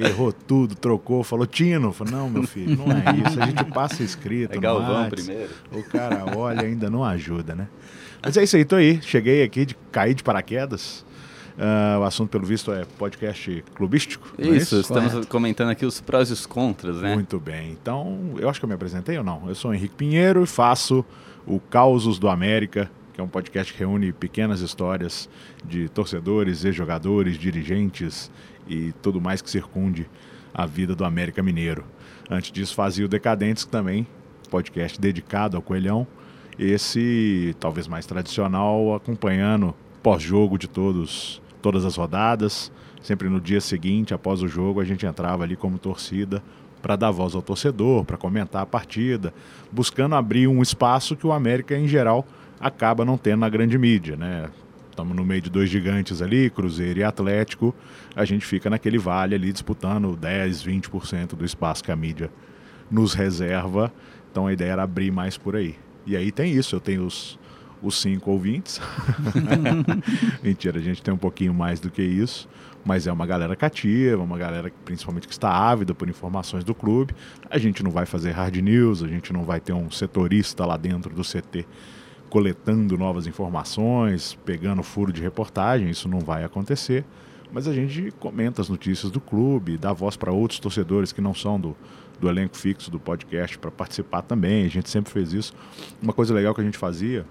Errou 0.00 0.32
tudo, 0.32 0.74
trocou, 0.74 1.22
falou 1.22 1.46
Tino. 1.46 1.92
Falou, 1.92 2.12
não, 2.12 2.30
meu 2.30 2.42
filho, 2.44 2.76
não 2.76 2.86
é 2.86 3.28
isso. 3.28 3.40
A 3.40 3.46
gente 3.46 3.64
passa 3.64 4.02
escrito. 4.02 4.54
É 4.54 4.58
Galvão 4.58 5.08
primeiro. 5.08 5.50
O 5.72 5.82
cara 5.82 6.24
olha 6.36 6.62
ainda 6.62 6.88
não 6.88 7.04
ajuda, 7.04 7.54
né? 7.54 7.68
Mas 8.22 8.36
é 8.36 8.42
isso 8.42 8.56
aí, 8.56 8.64
tô 8.64 8.76
aí. 8.76 9.00
Cheguei 9.02 9.42
aqui, 9.42 9.64
de, 9.64 9.76
caí 9.90 10.14
de 10.14 10.22
paraquedas. 10.22 11.04
Uh, 11.56 12.00
o 12.00 12.04
assunto, 12.04 12.30
pelo 12.30 12.46
visto, 12.46 12.72
é 12.72 12.84
podcast 12.98 13.62
clubístico. 13.74 14.32
Isso, 14.38 14.50
é 14.50 14.56
isso? 14.56 14.80
estamos 14.80 15.12
Correto. 15.12 15.28
comentando 15.28 15.70
aqui 15.70 15.84
os 15.84 16.00
prós 16.00 16.30
e 16.30 16.32
os 16.32 16.46
contras, 16.46 17.00
né? 17.02 17.14
Muito 17.14 17.38
bem. 17.38 17.70
Então, 17.72 18.34
eu 18.38 18.48
acho 18.48 18.58
que 18.58 18.64
eu 18.64 18.68
me 18.68 18.74
apresentei 18.74 19.18
ou 19.18 19.24
não? 19.24 19.42
Eu 19.46 19.54
sou 19.54 19.74
Henrique 19.74 19.94
Pinheiro 19.94 20.42
e 20.42 20.46
faço 20.46 21.04
o 21.46 21.60
Causos 21.60 22.18
do 22.18 22.28
América, 22.28 22.90
que 23.20 23.22
é 23.22 23.24
um 23.24 23.28
podcast 23.28 23.70
que 23.70 23.78
reúne 23.78 24.12
pequenas 24.12 24.62
histórias 24.62 25.28
de 25.62 25.90
torcedores, 25.90 26.64
ex-jogadores, 26.64 27.36
dirigentes 27.36 28.30
e 28.66 28.92
tudo 29.02 29.20
mais 29.20 29.42
que 29.42 29.50
circunde 29.50 30.08
a 30.54 30.64
vida 30.64 30.94
do 30.94 31.04
América 31.04 31.42
Mineiro. 31.42 31.84
Antes 32.30 32.50
disso, 32.50 32.74
fazia 32.74 33.04
o 33.04 33.08
Decadentes 33.08 33.66
também, 33.66 34.06
podcast 34.48 34.98
dedicado 34.98 35.54
ao 35.54 35.62
Coelhão. 35.62 36.06
Esse, 36.58 37.54
talvez 37.60 37.86
mais 37.86 38.06
tradicional, 38.06 38.94
acompanhando 38.94 39.74
pós-jogo 40.02 40.56
de 40.56 40.66
todos 40.66 41.42
todas 41.60 41.84
as 41.84 41.96
rodadas. 41.96 42.72
Sempre 43.02 43.28
no 43.28 43.38
dia 43.38 43.60
seguinte, 43.60 44.14
após 44.14 44.42
o 44.42 44.48
jogo, 44.48 44.80
a 44.80 44.84
gente 44.84 45.04
entrava 45.04 45.44
ali 45.44 45.56
como 45.56 45.78
torcida 45.78 46.42
para 46.80 46.96
dar 46.96 47.10
voz 47.10 47.34
ao 47.34 47.42
torcedor, 47.42 48.02
para 48.06 48.16
comentar 48.16 48.62
a 48.62 48.66
partida, 48.66 49.34
buscando 49.70 50.14
abrir 50.14 50.46
um 50.46 50.62
espaço 50.62 51.14
que 51.14 51.26
o 51.26 51.32
América, 51.32 51.76
em 51.76 51.86
geral, 51.86 52.26
acaba 52.60 53.04
não 53.04 53.16
tendo 53.16 53.40
na 53.40 53.48
grande 53.48 53.78
mídia, 53.78 54.16
né? 54.16 54.50
Estamos 54.90 55.16
no 55.16 55.24
meio 55.24 55.40
de 55.40 55.48
dois 55.48 55.70
gigantes 55.70 56.20
ali, 56.20 56.50
Cruzeiro 56.50 57.00
e 57.00 57.04
Atlético, 57.04 57.74
a 58.14 58.24
gente 58.24 58.44
fica 58.44 58.68
naquele 58.68 58.98
vale 58.98 59.34
ali 59.34 59.50
disputando 59.50 60.14
10, 60.14 60.62
20% 60.62 61.28
do 61.34 61.44
espaço 61.44 61.82
que 61.82 61.90
a 61.90 61.96
mídia 61.96 62.30
nos 62.90 63.14
reserva. 63.14 63.90
Então 64.30 64.46
a 64.46 64.52
ideia 64.52 64.72
era 64.72 64.82
abrir 64.82 65.10
mais 65.10 65.38
por 65.38 65.56
aí. 65.56 65.76
E 66.06 66.16
aí 66.16 66.30
tem 66.30 66.52
isso, 66.52 66.76
eu 66.76 66.80
tenho 66.80 67.04
os 67.06 67.38
os 67.82 67.98
cinco 67.98 68.30
ouvintes. 68.30 68.78
Mentira, 70.42 70.78
a 70.78 70.82
gente 70.82 71.02
tem 71.02 71.14
um 71.14 71.16
pouquinho 71.16 71.54
mais 71.54 71.80
do 71.80 71.90
que 71.90 72.02
isso, 72.02 72.46
mas 72.84 73.06
é 73.06 73.12
uma 73.12 73.26
galera 73.26 73.56
cativa, 73.56 74.22
uma 74.22 74.36
galera 74.36 74.70
principalmente 74.84 75.26
que 75.26 75.32
está 75.32 75.50
ávida 75.50 75.94
por 75.94 76.06
informações 76.06 76.62
do 76.62 76.74
clube. 76.74 77.14
A 77.48 77.56
gente 77.56 77.82
não 77.82 77.90
vai 77.90 78.04
fazer 78.04 78.32
hard 78.32 78.56
news, 78.56 79.02
a 79.02 79.08
gente 79.08 79.32
não 79.32 79.44
vai 79.44 79.60
ter 79.60 79.72
um 79.72 79.90
setorista 79.90 80.66
lá 80.66 80.76
dentro 80.76 81.14
do 81.14 81.22
CT 81.22 81.66
coletando 82.30 82.96
novas 82.96 83.26
informações, 83.26 84.38
pegando 84.44 84.82
furo 84.82 85.12
de 85.12 85.20
reportagem, 85.20 85.90
isso 85.90 86.08
não 86.08 86.20
vai 86.20 86.44
acontecer. 86.44 87.04
Mas 87.52 87.66
a 87.66 87.74
gente 87.74 88.12
comenta 88.18 88.62
as 88.62 88.68
notícias 88.68 89.10
do 89.10 89.20
clube, 89.20 89.76
dá 89.76 89.92
voz 89.92 90.16
para 90.16 90.32
outros 90.32 90.60
torcedores 90.60 91.12
que 91.12 91.20
não 91.20 91.34
são 91.34 91.60
do, 91.60 91.76
do 92.20 92.28
elenco 92.28 92.56
fixo 92.56 92.90
do 92.90 93.00
podcast 93.00 93.58
para 93.58 93.70
participar 93.70 94.22
também. 94.22 94.64
A 94.64 94.68
gente 94.68 94.88
sempre 94.88 95.12
fez 95.12 95.32
isso. 95.32 95.52
Uma 96.00 96.12
coisa 96.12 96.32
legal 96.32 96.54
que 96.54 96.60
a 96.60 96.64
gente 96.64 96.78
fazia 96.78 97.26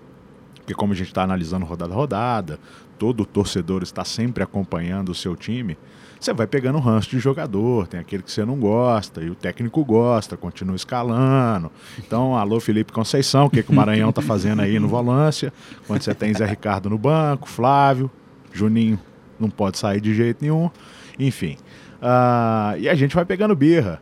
porque 0.70 0.78
como 0.78 0.94
a 0.94 0.96
gente 0.96 1.08
está 1.08 1.24
analisando 1.24 1.66
rodada 1.66 1.94
a 1.94 1.96
rodada, 1.96 2.60
todo 3.00 3.26
torcedor 3.26 3.82
está 3.82 4.06
sempre 4.06 4.44
acompanhando 4.44 5.10
o 5.10 5.16
seu 5.16 5.36
time, 5.36 5.76
você 6.19 6.34
vai 6.34 6.45
pegando 6.45 6.77
o 6.77 6.82
ranço 6.82 7.10
de 7.10 7.19
jogador, 7.19 7.88
tem 7.88 7.99
aquele 7.99 8.21
que 8.21 8.32
você 8.32 8.43
não 8.43 8.58
gosta, 8.58 9.21
e 9.21 9.29
o 9.29 9.36
técnico 9.36 9.84
gosta, 9.86 10.36
continua 10.36 10.75
escalando. 10.75 11.71
Então, 11.97 12.36
alô 12.36 12.60
Felipe 12.60 12.91
Conceição, 12.91 13.45
o 13.45 13.49
que, 13.49 13.63
que 13.63 13.71
o 13.71 13.75
Maranhão 13.75 14.10
está 14.10 14.21
fazendo 14.21 14.62
aí 14.62 14.79
no 14.79 14.88
Volância, 14.88 15.53
quando 15.88 16.01
você 16.01 16.13
tem 16.13 16.34
Zé 16.34 16.45
Ricardo 16.45 16.89
no 16.89 16.97
banco, 16.97 17.47
Flávio, 17.47 18.12
Juninho 18.51 18.99
não 19.39 19.49
pode 19.49 19.77
sair 19.77 20.01
de 20.01 20.13
jeito 20.13 20.41
nenhum, 20.41 20.69
enfim. 21.17 21.58
Uh, 22.01 22.77
e 22.79 22.89
a 22.89 22.95
gente 22.95 23.15
vai 23.15 23.25
pegando 23.25 23.55
birra. 23.55 24.01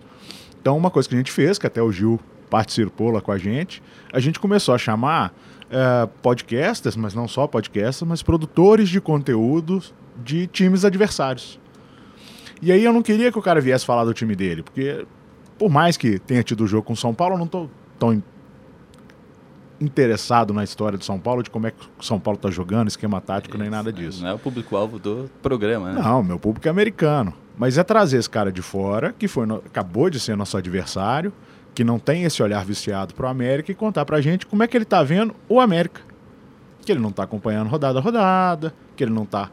Então, 0.60 0.76
uma 0.76 0.90
coisa 0.90 1.08
que 1.08 1.16
a 1.16 1.18
gente 1.18 1.32
fez, 1.32 1.58
que 1.58 1.68
até 1.68 1.82
o 1.82 1.92
Gil 1.92 2.20
participou 2.50 3.12
lá 3.12 3.22
com 3.22 3.32
a 3.32 3.38
gente, 3.38 3.82
a 4.12 4.20
gente 4.20 4.40
começou 4.40 4.74
a 4.74 4.78
chamar 4.78 5.34
é, 5.70 6.08
podcasters, 6.22 6.96
mas 6.96 7.14
não 7.14 7.28
só 7.28 7.46
podcasters, 7.46 8.08
mas 8.08 8.24
produtores 8.24 8.90
de 8.90 9.02
conteúdos 9.02 9.94
de 10.24 10.48
times 10.48 10.86
adversários. 10.86 11.60
E 12.62 12.72
aí 12.72 12.84
eu 12.84 12.92
não 12.94 13.02
queria 13.02 13.32
que 13.32 13.38
o 13.38 13.42
cara 13.42 13.62
viesse 13.62 13.86
falar 13.86 14.04
do 14.06 14.14
time 14.14 14.36
dele, 14.36 14.64
porque 14.64 15.06
por 15.58 15.70
mais 15.70 15.98
que 15.98 16.20
tenha 16.20 16.44
tido 16.44 16.64
o 16.64 16.68
jogo 16.68 16.84
com 16.84 16.94
o 16.94 16.98
São 16.98 17.14
Paulo, 17.14 17.36
eu 17.36 17.38
não 17.40 17.46
estou 17.46 17.70
tão 18.00 18.14
in- 18.14 18.24
interessado 19.80 20.54
na 20.54 20.64
história 20.64 20.98
do 20.98 21.06
São 21.06 21.20
Paulo, 21.20 21.44
de 21.44 21.50
como 21.50 21.68
é 21.68 21.72
que 21.72 21.78
o 22.00 22.04
São 22.04 22.20
Paulo 22.20 22.38
está 22.38 22.50
jogando, 22.50 22.88
esquema 22.88 23.22
tático, 23.22 23.58
nem 23.58 23.70
nada 23.70 23.92
disso. 23.94 24.22
Não 24.24 24.30
é 24.30 24.34
o 24.34 24.40
público-alvo 24.40 24.98
do 24.98 25.30
programa, 25.42 25.92
né? 25.94 26.02
Não, 26.02 26.24
meu 26.24 26.40
público 26.40 26.68
é 26.68 26.72
americano. 26.72 27.34
Mas 27.56 27.78
é 27.78 27.84
trazer 27.84 28.18
esse 28.18 28.30
cara 28.30 28.52
de 28.52 28.62
fora, 28.62 29.14
que 29.18 29.28
foi 29.28 29.46
no- 29.46 29.58
acabou 29.58 30.10
de 30.10 30.20
ser 30.20 30.36
nosso 30.36 30.58
adversário, 30.58 31.32
que 31.76 31.84
não 31.84 32.00
tem 32.00 32.24
esse 32.24 32.42
olhar 32.42 32.66
viciado 32.66 33.14
pro 33.14 33.28
América, 33.28 33.72
e 33.72 33.76
contar 33.76 34.04
pra 34.06 34.20
gente 34.20 34.46
como 34.48 34.64
é 34.64 34.68
que 34.68 34.76
ele 34.76 34.86
tá 34.86 35.04
vendo 35.04 35.36
o 35.48 35.60
América. 35.60 36.02
Que 36.84 36.92
ele 36.92 37.00
não 37.02 37.12
tá 37.12 37.24
acompanhando 37.24 37.68
rodada 37.68 38.00
a 38.00 38.02
rodada, 38.02 38.74
que 38.96 39.04
ele 39.04 39.12
não 39.12 39.26
tá. 39.26 39.52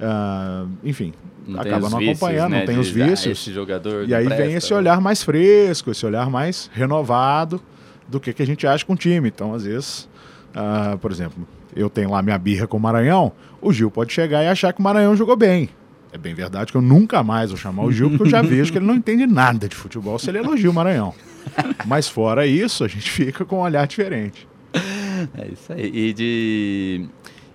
Ah, 0.00 0.66
enfim, 0.84 1.12
Não 1.46 1.60
acaba 1.60 1.88
não 1.90 1.98
vícios, 1.98 2.16
acompanhando, 2.22 2.50
né, 2.52 2.58
não 2.60 2.66
tem 2.66 2.74
de, 2.74 2.80
os 2.80 2.88
ah, 3.00 3.04
vícios. 3.06 3.38
jogador 3.40 4.08
E 4.08 4.14
aí 4.14 4.24
presta, 4.26 4.44
vem 4.44 4.54
esse 4.54 4.72
ou- 4.72 4.78
olhar 4.78 5.00
mais 5.00 5.22
fresco, 5.22 5.90
esse 5.90 6.04
olhar 6.06 6.30
mais 6.30 6.70
renovado 6.72 7.60
do 8.08 8.18
que, 8.20 8.32
que 8.32 8.42
a 8.42 8.46
gente 8.46 8.66
acha 8.66 8.84
com 8.84 8.92
o 8.92 8.96
time. 8.96 9.28
Então, 9.28 9.54
às 9.54 9.64
vezes, 9.64 10.08
ah, 10.54 10.96
por 11.00 11.10
exemplo, 11.10 11.46
eu 11.74 11.90
tenho 11.90 12.10
lá 12.10 12.22
minha 12.22 12.38
birra 12.38 12.66
com 12.66 12.76
o 12.76 12.80
Maranhão, 12.80 13.32
o 13.60 13.72
Gil 13.72 13.90
pode 13.90 14.12
chegar 14.12 14.42
e 14.42 14.48
achar 14.48 14.72
que 14.72 14.80
o 14.80 14.82
Maranhão 14.82 15.16
jogou 15.16 15.36
bem. 15.36 15.68
É 16.10 16.16
bem 16.16 16.32
verdade 16.34 16.72
que 16.72 16.78
eu 16.78 16.82
nunca 16.82 17.22
mais 17.22 17.50
vou 17.50 17.58
chamar 17.58 17.84
o 17.84 17.92
Gil, 17.92 18.08
porque 18.08 18.22
eu 18.22 18.30
já 18.30 18.40
vejo 18.40 18.72
que 18.72 18.78
ele 18.78 18.86
não 18.86 18.94
entende 18.94 19.26
nada 19.26 19.68
de 19.68 19.76
futebol 19.76 20.18
se 20.18 20.30
ele 20.30 20.38
elogia 20.38 20.70
o 20.70 20.72
Maranhão. 20.72 21.14
Mas 21.86 22.08
fora 22.08 22.46
isso, 22.46 22.82
a 22.82 22.88
gente 22.88 23.10
fica 23.10 23.44
com 23.44 23.56
um 23.56 23.60
olhar 23.60 23.86
diferente. 23.86 24.48
É 24.74 25.48
isso 25.52 25.72
aí. 25.72 25.90
E 25.92 26.12
de. 26.14 27.06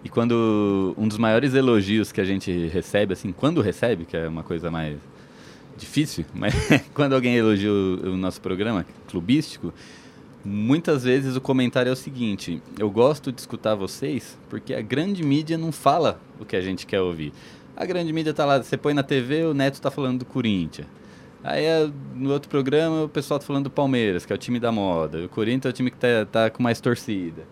E 0.03 0.09
quando 0.09 0.93
um 0.97 1.07
dos 1.07 1.17
maiores 1.17 1.53
elogios 1.53 2.11
que 2.11 2.19
a 2.19 2.25
gente 2.25 2.67
recebe, 2.67 3.13
assim, 3.13 3.31
quando 3.31 3.61
recebe, 3.61 4.05
que 4.05 4.17
é 4.17 4.27
uma 4.27 4.43
coisa 4.43 4.69
mais 4.69 4.97
difícil, 5.77 6.25
mas 6.35 6.53
quando 6.93 7.13
alguém 7.13 7.35
elogia 7.35 7.71
o, 7.71 8.17
nosso 8.17 8.41
programa 8.41 8.85
clubístico, 9.07 9.73
muitas 10.43 11.03
vezes 11.03 11.35
o 11.35 11.41
comentário 11.41 11.89
é 11.89 11.93
o 11.93 11.95
seguinte: 11.95 12.61
eu 12.77 12.89
gosto 12.89 13.31
de 13.31 13.39
escutar 13.39 13.75
vocês 13.75 14.37
porque 14.49 14.73
a 14.73 14.81
grande 14.81 15.23
mídia 15.23 15.57
não 15.57 15.71
fala 15.71 16.19
o 16.39 16.45
que 16.45 16.55
a 16.55 16.61
gente 16.61 16.85
quer 16.85 16.99
ouvir. 16.99 17.31
A 17.75 17.85
grande 17.85 18.11
mídia 18.11 18.33
tá 18.33 18.45
lá, 18.45 18.61
você 18.61 18.77
põe 18.77 18.93
na 18.93 19.01
TV, 19.01 19.45
o 19.45 19.53
Neto 19.53 19.81
tá 19.81 19.89
falando 19.89 20.19
do 20.19 20.25
Corinthians. 20.25 20.87
Aí 21.43 21.65
é, 21.65 21.89
no 22.15 22.31
outro 22.31 22.49
programa 22.49 23.03
o 23.03 23.09
pessoal 23.09 23.39
tá 23.39 23.45
falando 23.45 23.65
do 23.65 23.69
Palmeiras, 23.69 24.25
que 24.25 24.31
é 24.31 24.35
o 24.35 24.39
time 24.39 24.59
da 24.59 24.71
moda. 24.71 25.25
O 25.25 25.29
Corinthians 25.29 25.65
é 25.65 25.69
o 25.69 25.73
time 25.73 25.89
que 25.89 25.97
tá, 25.97 26.25
tá 26.29 26.49
com 26.49 26.61
mais 26.61 26.79
torcida. 26.79 27.43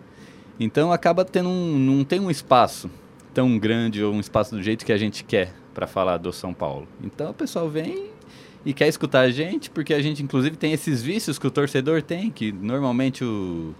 Então 0.62 0.92
acaba 0.92 1.24
tendo 1.24 1.48
um, 1.48 1.78
não 1.78 2.04
tem 2.04 2.20
um 2.20 2.30
espaço 2.30 2.90
tão 3.34 3.58
grande 3.58 4.02
ou 4.02 4.12
um 4.12 4.20
espaço 4.20 4.54
do 4.54 4.62
jeito 4.62 4.84
que 4.84 4.92
a 4.92 4.96
gente 4.96 5.24
quer 5.24 5.52
para 5.74 5.86
falar 5.86 6.18
do 6.18 6.32
São 6.32 6.54
Paulo. 6.54 6.86
Então 7.02 7.30
o 7.30 7.34
pessoal 7.34 7.68
vem 7.68 8.10
e 8.64 8.72
quer 8.72 8.86
escutar 8.86 9.20
a 9.20 9.30
gente, 9.30 9.70
porque 9.70 9.92
a 9.92 10.00
gente 10.00 10.22
inclusive 10.22 10.56
tem 10.56 10.72
esses 10.72 11.02
vícios 11.02 11.38
que 11.38 11.46
o 11.46 11.50
torcedor 11.50 12.00
tem, 12.00 12.30
que 12.30 12.52
normalmente 12.52 13.24
o, 13.24 13.74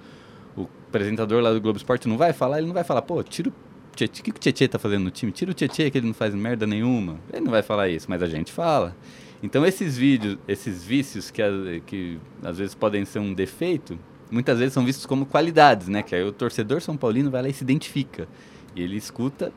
o 0.57 0.63
apresentador 0.89 1.41
lá 1.41 1.53
do 1.53 1.61
Globo 1.61 1.77
Esporte 1.77 2.09
não 2.09 2.17
vai 2.17 2.33
falar, 2.33 2.59
ele 2.59 2.67
não 2.67 2.75
vai 2.75 2.85
falar, 2.85 3.03
pô, 3.03 3.23
tira 3.23 3.49
o 3.49 3.53
que 3.95 4.31
o 4.31 4.33
Tietê 4.33 4.67
tá 4.67 4.79
fazendo 4.79 5.05
no 5.05 5.11
time? 5.11 5.31
Tira 5.31 5.51
o 5.51 5.55
Tietê 5.55 5.91
que 5.91 5.99
ele 5.99 6.07
não 6.07 6.15
faz 6.15 6.35
merda 6.35 6.67
nenhuma. 6.67 7.21
Ele 7.31 7.43
não 7.43 7.51
vai 7.51 7.63
falar 7.63 7.91
isso, 7.91 8.07
mas 8.09 8.23
a 8.23 8.27
gente 8.27 8.51
fala. 8.51 8.97
Então 9.43 9.67
esses 9.67 9.99
vídeos, 9.99 10.39
esses 10.49 10.83
vícios 10.83 11.31
que, 11.31 11.43
que 11.87 12.19
às 12.43 12.59
vezes 12.59 12.75
podem 12.75 13.05
ser 13.05 13.19
um 13.19 13.35
defeito, 13.35 13.99
muitas 14.33 14.59
vezes 14.59 14.73
são 14.75 14.85
vistos 14.85 15.07
como 15.07 15.27
qualidades, 15.27 15.89
né? 15.89 16.03
Que 16.03 16.15
aí 16.15 16.25
o 16.25 16.33
torcedor 16.33 16.81
são 16.81 16.97
paulino 16.97 17.31
vai 17.31 17.43
lá 17.43 17.49
e 17.49 17.53
se 17.53 17.63
identifica. 17.63 18.27
E 18.75 18.83
ele 18.83 18.97
escuta, 18.97 19.53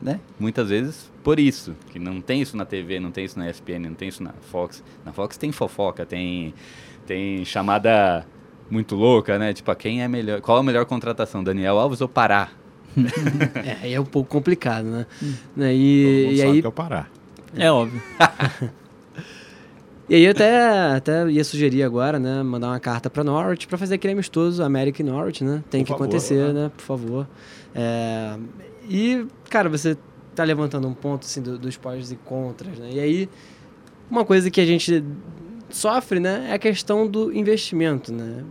né? 0.00 0.20
Muitas 0.38 0.68
vezes 0.70 1.10
por 1.22 1.38
isso, 1.38 1.74
que 1.90 1.98
não 1.98 2.20
tem 2.20 2.40
isso 2.40 2.56
na 2.56 2.64
TV, 2.64 2.98
não 3.00 3.10
tem 3.10 3.24
isso 3.24 3.38
na 3.38 3.50
ESPN, 3.50 3.80
não 3.88 3.94
tem 3.94 4.08
isso 4.08 4.22
na 4.22 4.32
Fox. 4.50 4.82
Na 5.04 5.12
Fox 5.12 5.36
tem 5.36 5.52
fofoca, 5.52 6.06
tem 6.06 6.54
tem 7.06 7.44
chamada 7.44 8.24
muito 8.70 8.94
louca, 8.94 9.38
né? 9.38 9.52
Tipo, 9.52 9.70
a 9.72 9.76
quem 9.76 10.02
é 10.02 10.08
melhor, 10.08 10.40
qual 10.40 10.58
a 10.58 10.62
melhor 10.62 10.86
contratação, 10.86 11.42
Daniel 11.42 11.78
Alves 11.78 12.00
ou 12.00 12.08
Pará? 12.08 12.48
É, 13.64 13.76
aí 13.82 13.94
é 13.94 14.00
um 14.00 14.04
pouco 14.04 14.28
complicado, 14.28 14.84
né? 14.84 15.06
Né, 15.56 15.68
Todo 15.68 15.76
E, 15.76 16.22
mundo 16.24 16.32
e 16.32 16.36
sabe 16.38 16.50
aí 16.50 16.60
que 16.60 16.66
é 16.66 16.68
o 16.68 16.72
Pará. 16.72 17.06
É 17.56 17.70
óbvio. 17.70 18.00
E 20.10 20.16
aí 20.16 20.24
eu 20.24 20.32
até, 20.32 20.66
até 20.96 21.30
ia 21.30 21.44
sugerir 21.44 21.84
agora, 21.84 22.18
né, 22.18 22.42
mandar 22.42 22.66
uma 22.66 22.80
carta 22.80 23.08
para 23.08 23.22
Norwich 23.22 23.68
para 23.68 23.78
fazer 23.78 23.94
aquele 23.94 24.12
amistoso 24.14 24.60
América 24.60 25.00
e 25.02 25.04
Norwich, 25.04 25.44
né? 25.44 25.62
Tem 25.70 25.82
Por 25.82 25.86
que 25.86 25.92
favor, 25.92 26.04
acontecer, 26.04 26.52
né? 26.52 26.64
né? 26.64 26.72
Por 26.76 26.82
favor. 26.82 27.28
É, 27.72 28.36
e, 28.88 29.24
cara, 29.48 29.68
você 29.68 29.96
tá 30.34 30.42
levantando 30.42 30.88
um 30.88 30.94
ponto, 30.94 31.24
assim, 31.24 31.40
do- 31.40 31.56
dos 31.56 31.76
pós 31.76 32.10
e 32.10 32.16
contras, 32.16 32.76
né? 32.76 32.88
E 32.92 32.98
aí, 32.98 33.28
uma 34.10 34.24
coisa 34.24 34.50
que 34.50 34.60
a 34.60 34.66
gente 34.66 35.04
sofre, 35.68 36.18
né, 36.18 36.48
é 36.50 36.54
a 36.54 36.58
questão 36.58 37.06
do 37.06 37.32
investimento, 37.32 38.12
né? 38.12 38.42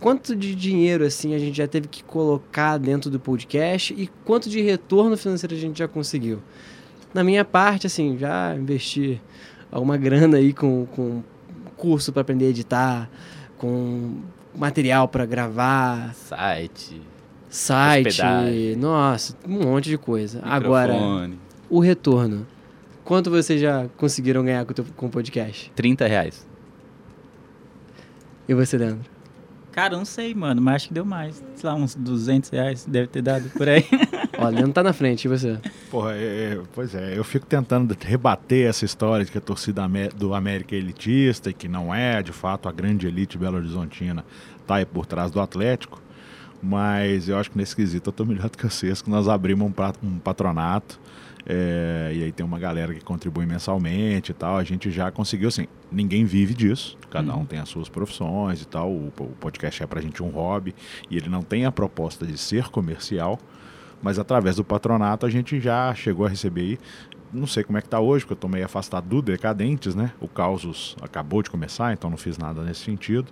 Quanto 0.00 0.36
de 0.36 0.54
dinheiro, 0.54 1.04
assim, 1.06 1.34
a 1.34 1.38
gente 1.38 1.56
já 1.56 1.66
teve 1.66 1.88
que 1.88 2.04
colocar 2.04 2.76
dentro 2.76 3.10
do 3.10 3.18
podcast 3.18 3.94
e 3.96 4.10
quanto 4.26 4.50
de 4.50 4.60
retorno 4.60 5.16
financeiro 5.16 5.54
a 5.54 5.58
gente 5.58 5.78
já 5.78 5.88
conseguiu? 5.88 6.40
Na 7.14 7.24
minha 7.24 7.46
parte, 7.46 7.86
assim, 7.86 8.18
já 8.18 8.54
investi 8.54 9.20
alguma 9.70 9.96
grana 9.96 10.36
aí 10.38 10.52
com, 10.52 10.86
com 10.86 11.22
curso 11.76 12.12
para 12.12 12.22
aprender 12.22 12.46
a 12.46 12.50
editar, 12.50 13.10
com 13.56 14.16
material 14.54 15.06
para 15.08 15.24
gravar, 15.26 16.14
Site, 16.14 17.00
site, 17.48 18.08
Hospedagem. 18.08 18.76
nossa, 18.76 19.36
um 19.46 19.60
monte 19.64 19.88
de 19.88 19.98
coisa. 19.98 20.40
Agora, 20.42 20.92
microfone, 20.92 21.38
o 21.70 21.80
retorno. 21.80 22.46
Quanto 23.04 23.30
vocês 23.30 23.60
já 23.60 23.86
conseguiram 23.96 24.44
ganhar 24.44 24.64
com 24.66 24.72
o, 24.72 24.74
teu- 24.74 24.84
com 24.96 25.06
o 25.06 25.10
podcast? 25.10 25.72
30 25.74 26.06
reais. 26.06 26.46
E 28.46 28.54
você, 28.54 28.76
Leandro? 28.76 29.04
Cara, 29.78 29.96
não 29.96 30.04
sei, 30.04 30.34
mano, 30.34 30.60
mas 30.60 30.74
acho 30.74 30.88
que 30.88 30.94
deu 30.94 31.04
mais. 31.04 31.40
Sei 31.54 31.70
lá, 31.70 31.76
uns 31.76 31.94
200 31.94 32.50
reais 32.50 32.84
deve 32.84 33.06
ter 33.06 33.22
dado 33.22 33.48
por 33.50 33.68
aí. 33.68 33.84
Ó, 34.36 34.46
o 34.46 34.48
Leandro 34.48 34.72
tá 34.72 34.82
na 34.82 34.92
frente, 34.92 35.26
e 35.26 35.28
você? 35.28 35.56
Porra, 35.88 36.16
é- 36.16 36.54
é- 36.54 36.60
pois 36.74 36.96
é, 36.96 37.16
eu 37.16 37.22
fico 37.22 37.46
tentando 37.46 37.96
rebater 38.04 38.68
essa 38.68 38.84
história 38.84 39.24
de 39.24 39.30
que 39.30 39.38
a 39.38 39.40
torcida 39.40 39.88
do 40.16 40.34
América 40.34 40.74
é 40.74 40.78
elitista 40.78 41.50
e 41.50 41.54
que 41.54 41.68
não 41.68 41.94
é, 41.94 42.20
de 42.24 42.32
fato, 42.32 42.68
a 42.68 42.72
grande 42.72 43.06
elite 43.06 43.38
belo-horizontina 43.38 44.24
tá 44.66 44.74
aí 44.74 44.84
por 44.84 45.06
trás 45.06 45.30
do 45.30 45.40
Atlético. 45.40 46.02
Mas 46.60 47.28
eu 47.28 47.38
acho 47.38 47.52
que 47.52 47.56
nesse 47.56 47.76
quesito 47.76 48.08
eu 48.08 48.12
tô 48.12 48.24
melhor 48.24 48.50
do 48.50 48.58
que 48.58 48.64
vocês, 48.68 49.00
que 49.00 49.08
nós 49.08 49.28
abrimos 49.28 49.68
um, 49.68 49.70
pra- 49.70 49.92
um 50.02 50.18
patronato. 50.18 50.98
É, 51.48 52.12
e 52.14 52.24
aí 52.24 52.30
tem 52.30 52.44
uma 52.44 52.58
galera 52.58 52.92
que 52.92 53.00
contribui 53.02 53.46
mensalmente 53.46 54.32
e 54.32 54.34
tal. 54.34 54.58
A 54.58 54.64
gente 54.64 54.90
já 54.90 55.10
conseguiu, 55.10 55.48
assim, 55.48 55.66
ninguém 55.90 56.26
vive 56.26 56.52
disso. 56.52 56.98
Cada 57.10 57.34
um 57.34 57.46
tem 57.46 57.58
as 57.58 57.70
suas 57.70 57.88
profissões 57.88 58.60
e 58.60 58.66
tal. 58.66 58.92
O, 58.92 59.06
o 59.18 59.26
podcast 59.40 59.82
é 59.82 59.86
pra 59.86 60.02
gente 60.02 60.22
um 60.22 60.28
hobby. 60.28 60.74
E 61.10 61.16
ele 61.16 61.30
não 61.30 61.42
tem 61.42 61.64
a 61.64 61.72
proposta 61.72 62.26
de 62.26 62.36
ser 62.36 62.68
comercial 62.68 63.38
mas 64.00 64.16
através 64.16 64.54
do 64.54 64.64
patronato 64.64 65.26
a 65.26 65.30
gente 65.30 65.60
já 65.60 65.92
chegou 65.94 66.24
a 66.24 66.28
receber 66.28 66.60
aí. 66.60 66.78
Não 67.32 67.46
sei 67.46 67.62
como 67.62 67.76
é 67.78 67.82
que 67.82 67.88
tá 67.88 68.00
hoje, 68.00 68.24
porque 68.24 68.32
eu 68.32 68.38
tô 68.38 68.48
meio 68.48 68.64
afastado 68.64 69.06
do 69.06 69.20
Decadentes, 69.20 69.94
né? 69.94 70.12
O 70.20 70.26
Causos 70.28 70.96
acabou 71.02 71.42
de 71.42 71.50
começar, 71.50 71.92
então 71.92 72.08
não 72.08 72.16
fiz 72.16 72.38
nada 72.38 72.62
nesse 72.62 72.80
sentido. 72.84 73.26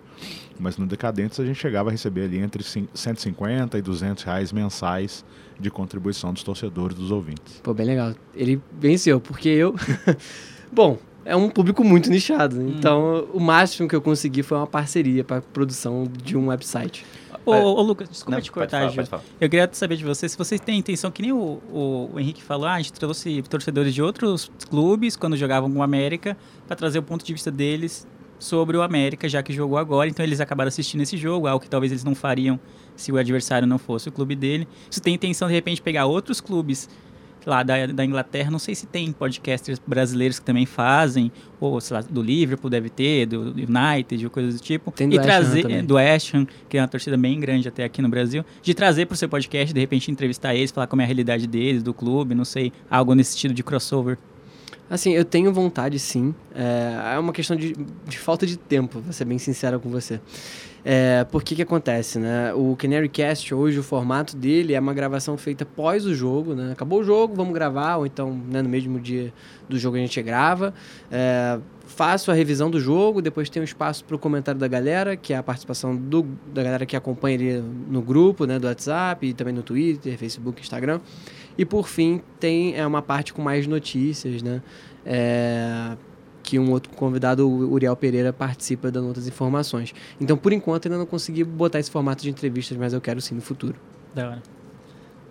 Mas 0.58 0.76
no 0.76 0.86
Decadentes 0.86 1.40
a 1.40 1.44
gente 1.44 1.58
chegava 1.58 1.88
a 1.88 1.92
receber 1.92 2.24
ali 2.24 2.38
entre 2.38 2.62
cin- 2.62 2.88
150 2.94 3.78
e 3.78 3.82
200 3.82 4.22
reais 4.24 4.52
mensais 4.52 5.24
de 5.58 5.70
contribuição 5.70 6.32
dos 6.32 6.42
torcedores, 6.42 6.96
dos 6.96 7.10
ouvintes. 7.10 7.60
Pô, 7.62 7.72
bem 7.72 7.86
legal. 7.86 8.12
Ele 8.34 8.60
venceu, 8.78 9.18
porque 9.20 9.48
eu. 9.48 9.74
Bom, 10.70 10.98
é 11.24 11.34
um 11.34 11.48
público 11.48 11.82
muito 11.82 12.10
nichado. 12.10 12.56
né? 12.56 12.74
Então, 12.76 13.26
o 13.32 13.40
máximo 13.40 13.88
que 13.88 13.96
eu 13.96 14.02
consegui 14.02 14.42
foi 14.42 14.58
uma 14.58 14.66
parceria 14.66 15.24
para 15.24 15.40
produção 15.40 16.06
de 16.22 16.36
um 16.36 16.48
website. 16.48 17.04
Ô, 17.50 17.74
ô, 17.74 17.82
Lucas, 17.82 18.08
desculpa 18.08 18.36
Não, 18.36 18.42
te 18.42 18.50
cortar, 18.50 18.90
falar, 18.90 19.06
falar. 19.06 19.22
Eu 19.40 19.48
queria 19.48 19.68
saber 19.72 19.96
de 19.96 20.04
vocês 20.04 20.32
se 20.32 20.38
vocês 20.38 20.60
têm 20.60 20.78
intenção, 20.78 21.10
que 21.10 21.22
nem 21.22 21.32
o, 21.32 21.60
o, 21.70 22.10
o 22.14 22.20
Henrique 22.20 22.42
falou, 22.42 22.66
ah, 22.66 22.74
a 22.74 22.78
gente 22.78 22.92
trouxe 22.92 23.42
torcedores 23.42 23.94
de 23.94 24.02
outros 24.02 24.50
clubes 24.68 25.16
quando 25.16 25.36
jogavam 25.36 25.70
com 25.70 25.78
o 25.78 25.82
América 25.82 26.36
para 26.66 26.76
trazer 26.76 26.98
o 26.98 27.02
ponto 27.02 27.24
de 27.24 27.32
vista 27.32 27.50
deles 27.50 28.06
sobre 28.38 28.76
o 28.76 28.82
América, 28.82 29.28
já 29.28 29.42
que 29.42 29.52
jogou 29.52 29.78
agora, 29.78 30.08
então 30.08 30.24
eles 30.24 30.40
acabaram 30.40 30.68
assistindo 30.68 31.00
esse 31.00 31.16
jogo, 31.16 31.46
algo 31.46 31.62
que 31.62 31.70
talvez 31.70 31.90
eles 31.90 32.04
não 32.04 32.14
fariam 32.14 32.60
se 32.94 33.10
o 33.10 33.16
adversário 33.16 33.66
não 33.66 33.78
fosse 33.78 34.08
o 34.08 34.12
clube 34.12 34.34
dele. 34.34 34.68
Se 34.90 35.00
tem 35.00 35.14
intenção 35.14 35.48
de 35.48 35.54
repente 35.54 35.80
pegar 35.80 36.06
outros 36.06 36.40
clubes 36.40 36.88
lá 37.46 37.62
da, 37.62 37.86
da 37.86 38.04
Inglaterra, 38.04 38.50
não 38.50 38.58
sei 38.58 38.74
se 38.74 38.86
tem 38.86 39.12
podcasters 39.12 39.80
brasileiros 39.86 40.38
que 40.38 40.44
também 40.44 40.66
fazem, 40.66 41.30
ou 41.60 41.80
sei 41.80 41.96
lá, 41.96 42.02
do 42.02 42.20
Liverpool 42.20 42.68
deve 42.68 42.90
ter, 42.90 43.26
do 43.26 43.52
United, 43.52 44.24
ou 44.24 44.30
coisas 44.30 44.54
do 44.54 44.60
tipo, 44.60 44.90
Tem 44.90 45.12
e 45.12 45.18
trazer 45.18 45.62
também. 45.62 45.84
do 45.84 45.96
Ham, 45.96 46.46
que 46.68 46.76
é 46.76 46.82
uma 46.82 46.88
torcida 46.88 47.16
bem 47.16 47.38
grande 47.38 47.68
até 47.68 47.84
aqui 47.84 48.02
no 48.02 48.08
Brasil, 48.08 48.44
de 48.62 48.74
trazer 48.74 49.06
para 49.06 49.14
o 49.14 49.16
seu 49.16 49.28
podcast, 49.28 49.72
de 49.72 49.80
repente 49.80 50.10
entrevistar 50.10 50.54
eles, 50.54 50.70
falar 50.70 50.86
como 50.86 51.02
é 51.02 51.04
a 51.04 51.06
realidade 51.06 51.46
deles, 51.46 51.82
do 51.82 51.94
clube, 51.94 52.34
não 52.34 52.44
sei, 52.44 52.72
algo 52.90 53.14
nesse 53.14 53.32
sentido 53.32 53.54
de 53.54 53.62
crossover. 53.62 54.18
Assim, 54.88 55.12
eu 55.12 55.24
tenho 55.24 55.52
vontade 55.52 55.98
sim. 55.98 56.34
É, 56.54 57.14
é 57.14 57.18
uma 57.18 57.32
questão 57.32 57.56
de, 57.56 57.74
de 58.06 58.18
falta 58.18 58.46
de 58.46 58.56
tempo, 58.56 59.00
vou 59.00 59.12
ser 59.12 59.24
bem 59.24 59.38
sincero 59.38 59.80
com 59.80 59.90
você. 59.90 60.20
É, 60.88 61.24
por 61.24 61.42
que 61.42 61.60
acontece, 61.60 62.16
né? 62.20 62.54
O 62.54 62.76
Canary 62.76 63.08
Cast 63.08 63.52
hoje, 63.52 63.76
o 63.76 63.82
formato 63.82 64.36
dele 64.36 64.72
é 64.72 64.78
uma 64.78 64.94
gravação 64.94 65.36
feita 65.36 65.66
pós 65.66 66.06
o 66.06 66.14
jogo, 66.14 66.54
né? 66.54 66.70
Acabou 66.70 67.00
o 67.00 67.04
jogo, 67.04 67.34
vamos 67.34 67.52
gravar, 67.52 67.96
ou 67.96 68.06
então 68.06 68.40
né, 68.48 68.62
no 68.62 68.68
mesmo 68.68 69.00
dia 69.00 69.34
do 69.68 69.76
jogo 69.76 69.96
a 69.96 69.98
gente 69.98 70.22
grava. 70.22 70.72
É, 71.10 71.58
faço 71.86 72.30
a 72.30 72.34
revisão 72.34 72.70
do 72.70 72.78
jogo, 72.78 73.20
depois 73.20 73.50
tem 73.50 73.60
um 73.60 73.64
espaço 73.64 74.04
para 74.04 74.14
o 74.14 74.18
comentário 74.18 74.60
da 74.60 74.68
galera, 74.68 75.16
que 75.16 75.32
é 75.32 75.36
a 75.36 75.42
participação 75.42 75.96
do, 75.96 76.24
da 76.54 76.62
galera 76.62 76.86
que 76.86 76.94
acompanha 76.94 77.34
ele 77.34 77.64
no 77.88 78.00
grupo, 78.00 78.46
né, 78.46 78.56
do 78.56 78.68
WhatsApp, 78.68 79.26
e 79.26 79.34
também 79.34 79.52
no 79.52 79.64
Twitter, 79.64 80.16
Facebook, 80.16 80.60
Instagram. 80.60 81.00
E 81.58 81.64
por 81.64 81.88
fim, 81.88 82.20
tem 82.38 82.74
é, 82.76 82.86
uma 82.86 83.02
parte 83.02 83.32
com 83.32 83.42
mais 83.42 83.66
notícias, 83.66 84.42
né? 84.42 84.62
É, 85.04 85.96
que 86.42 86.58
um 86.58 86.70
outro 86.70 86.92
convidado, 86.92 87.48
o 87.48 87.72
Uriel 87.72 87.96
Pereira, 87.96 88.32
participa 88.32 88.90
dando 88.90 89.08
outras 89.08 89.26
informações. 89.26 89.92
Então, 90.20 90.36
por 90.36 90.52
enquanto, 90.52 90.86
ainda 90.86 90.96
não 90.98 91.06
consegui 91.06 91.42
botar 91.42 91.80
esse 91.80 91.90
formato 91.90 92.22
de 92.22 92.30
entrevistas, 92.30 92.78
mas 92.78 92.92
eu 92.92 93.00
quero 93.00 93.20
sim 93.20 93.34
no 93.34 93.40
futuro. 93.40 93.74
Da 94.14 94.28
hora. 94.28 94.42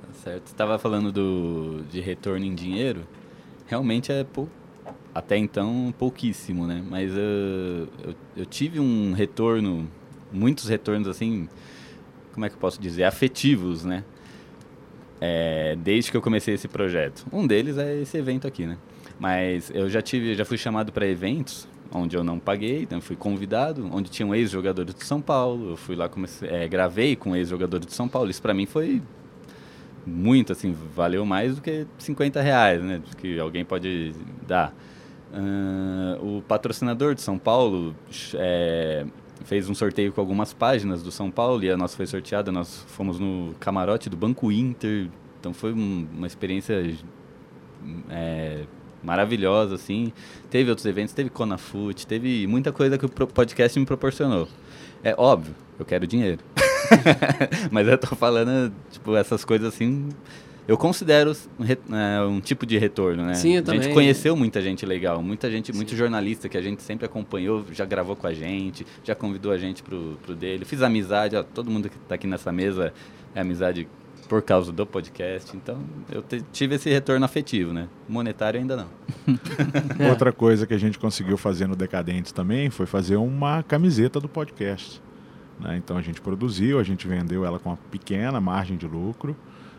Tá 0.01 0.13
certo. 0.13 0.47
Você 0.47 0.53
estava 0.53 0.77
falando 0.77 1.11
do, 1.11 1.83
de 1.89 2.01
retorno 2.01 2.45
em 2.45 2.53
dinheiro. 2.53 3.01
Realmente 3.65 4.11
é 4.11 4.23
pou, 4.23 4.49
até 5.13 5.37
então 5.37 5.93
pouquíssimo, 5.97 6.67
né? 6.67 6.83
Mas 6.87 7.11
uh, 7.13 7.87
eu, 8.03 8.15
eu 8.35 8.45
tive 8.45 8.79
um 8.79 9.13
retorno, 9.13 9.89
muitos 10.31 10.67
retornos 10.67 11.07
assim, 11.07 11.47
como 12.33 12.45
é 12.45 12.49
que 12.49 12.55
eu 12.55 12.59
posso 12.59 12.79
dizer, 12.79 13.05
afetivos, 13.05 13.85
né? 13.85 14.03
É, 15.21 15.77
desde 15.77 16.11
que 16.11 16.17
eu 16.17 16.21
comecei 16.21 16.53
esse 16.53 16.67
projeto. 16.67 17.25
Um 17.31 17.47
deles 17.47 17.77
é 17.77 18.01
esse 18.01 18.17
evento 18.17 18.45
aqui, 18.45 18.65
né? 18.65 18.77
Mas 19.17 19.71
eu 19.73 19.89
já 19.89 20.01
tive, 20.01 20.35
já 20.35 20.43
fui 20.43 20.57
chamado 20.57 20.91
para 20.91 21.07
eventos 21.07 21.67
onde 21.91 22.15
eu 22.15 22.23
não 22.23 22.39
paguei, 22.39 22.81
então 22.81 22.99
fui 22.99 23.15
convidado, 23.15 23.89
onde 23.93 24.09
tinha 24.09 24.25
um 24.27 24.35
ex-jogador 24.35 24.85
de 24.85 25.03
São 25.03 25.21
Paulo. 25.21 25.71
Eu 25.71 25.77
fui 25.77 25.95
lá, 25.95 26.09
comecei, 26.09 26.49
é, 26.49 26.67
gravei 26.67 27.15
com 27.15 27.31
um 27.31 27.35
ex-jogador 27.35 27.79
de 27.79 27.93
São 27.93 28.07
Paulo. 28.07 28.29
Isso 28.29 28.41
para 28.41 28.53
mim 28.53 28.65
foi 28.65 29.01
muito, 30.05 30.51
assim, 30.51 30.75
valeu 30.95 31.25
mais 31.25 31.55
do 31.55 31.61
que 31.61 31.87
50 31.97 32.41
reais, 32.41 32.83
né? 32.83 33.01
Que 33.17 33.39
alguém 33.39 33.63
pode 33.65 34.13
dar. 34.47 34.73
Uh, 35.33 36.37
o 36.37 36.41
patrocinador 36.43 37.13
de 37.13 37.21
São 37.21 37.37
Paulo 37.37 37.93
é, 38.35 39.05
fez 39.45 39.69
um 39.69 39.75
sorteio 39.75 40.11
com 40.11 40.19
algumas 40.19 40.53
páginas 40.53 41.01
do 41.01 41.11
São 41.11 41.31
Paulo 41.31 41.63
e 41.63 41.69
a 41.69 41.77
nossa 41.77 41.95
foi 41.95 42.05
sorteada. 42.05 42.51
Nós 42.51 42.83
fomos 42.87 43.19
no 43.19 43.55
camarote 43.59 44.09
do 44.09 44.17
Banco 44.17 44.51
Inter, 44.51 45.07
então 45.39 45.53
foi 45.53 45.71
um, 45.71 46.07
uma 46.13 46.27
experiência 46.27 46.95
é, 48.09 48.63
maravilhosa, 49.03 49.75
assim. 49.75 50.11
Teve 50.49 50.69
outros 50.69 50.85
eventos, 50.85 51.13
teve 51.13 51.29
Conafute, 51.29 52.05
teve 52.05 52.47
muita 52.47 52.73
coisa 52.73 52.97
que 52.97 53.05
o 53.05 53.09
podcast 53.09 53.79
me 53.79 53.85
proporcionou. 53.85 54.47
É 55.03 55.13
óbvio, 55.17 55.55
eu 55.79 55.85
quero 55.85 56.07
dinheiro. 56.07 56.41
Mas 57.71 57.87
eu 57.87 57.97
tô 57.97 58.15
falando, 58.15 58.73
tipo, 58.91 59.15
essas 59.15 59.45
coisas 59.45 59.73
assim. 59.73 60.09
Eu 60.67 60.77
considero 60.77 61.31
é, 61.91 62.21
um 62.25 62.39
tipo 62.39 62.65
de 62.65 62.77
retorno, 62.77 63.23
né? 63.23 63.35
Sim, 63.35 63.55
eu 63.55 63.59
a 63.59 63.63
também. 63.63 63.83
gente 63.83 63.93
conheceu 63.93 64.35
muita 64.35 64.61
gente 64.61 64.85
legal, 64.85 65.21
muita 65.21 65.49
gente, 65.49 65.71
Sim. 65.71 65.77
muito 65.77 65.95
jornalista 65.95 66.49
que 66.49 66.57
a 66.57 66.61
gente 66.61 66.81
sempre 66.81 67.05
acompanhou, 67.05 67.63
já 67.71 67.85
gravou 67.85 68.15
com 68.15 68.25
a 68.25 68.33
gente, 68.33 68.85
já 69.03 69.13
convidou 69.13 69.51
a 69.51 69.57
gente 69.57 69.83
pro, 69.83 70.17
pro 70.23 70.35
dele. 70.35 70.65
Fiz 70.65 70.81
amizade, 70.81 71.35
ó, 71.35 71.43
todo 71.43 71.69
mundo 71.69 71.89
que 71.89 71.97
tá 71.99 72.15
aqui 72.15 72.25
nessa 72.25 72.51
mesa 72.51 72.91
é 73.35 73.41
amizade 73.41 73.87
por 74.27 74.41
causa 74.41 74.71
do 74.71 74.85
podcast. 74.85 75.55
Então, 75.55 75.79
eu 76.11 76.23
tive 76.51 76.75
esse 76.75 76.89
retorno 76.89 77.25
afetivo, 77.25 77.71
né? 77.71 77.87
Monetário 78.07 78.59
ainda 78.59 78.75
não. 78.75 78.87
é. 79.99 80.09
Outra 80.09 80.31
coisa 80.31 80.65
que 80.65 80.73
a 80.73 80.77
gente 80.77 80.97
conseguiu 80.97 81.37
fazer 81.37 81.67
no 81.67 81.75
Decadentes 81.75 82.31
também 82.31 82.69
foi 82.69 82.85
fazer 82.85 83.17
uma 83.17 83.63
camiseta 83.63 84.19
do 84.19 84.27
podcast. 84.27 85.01
Né? 85.59 85.77
Então, 85.77 85.97
a 85.97 86.01
gente 86.01 86.21
produziu, 86.21 86.79
a 86.79 86.83
gente 86.83 87.07
vendeu 87.07 87.45
ela 87.45 87.59
com 87.59 87.69
uma 87.69 87.77
pequena 87.91 88.41
margem 88.41 88.77
de 88.77 88.87
lucro. 88.87 89.35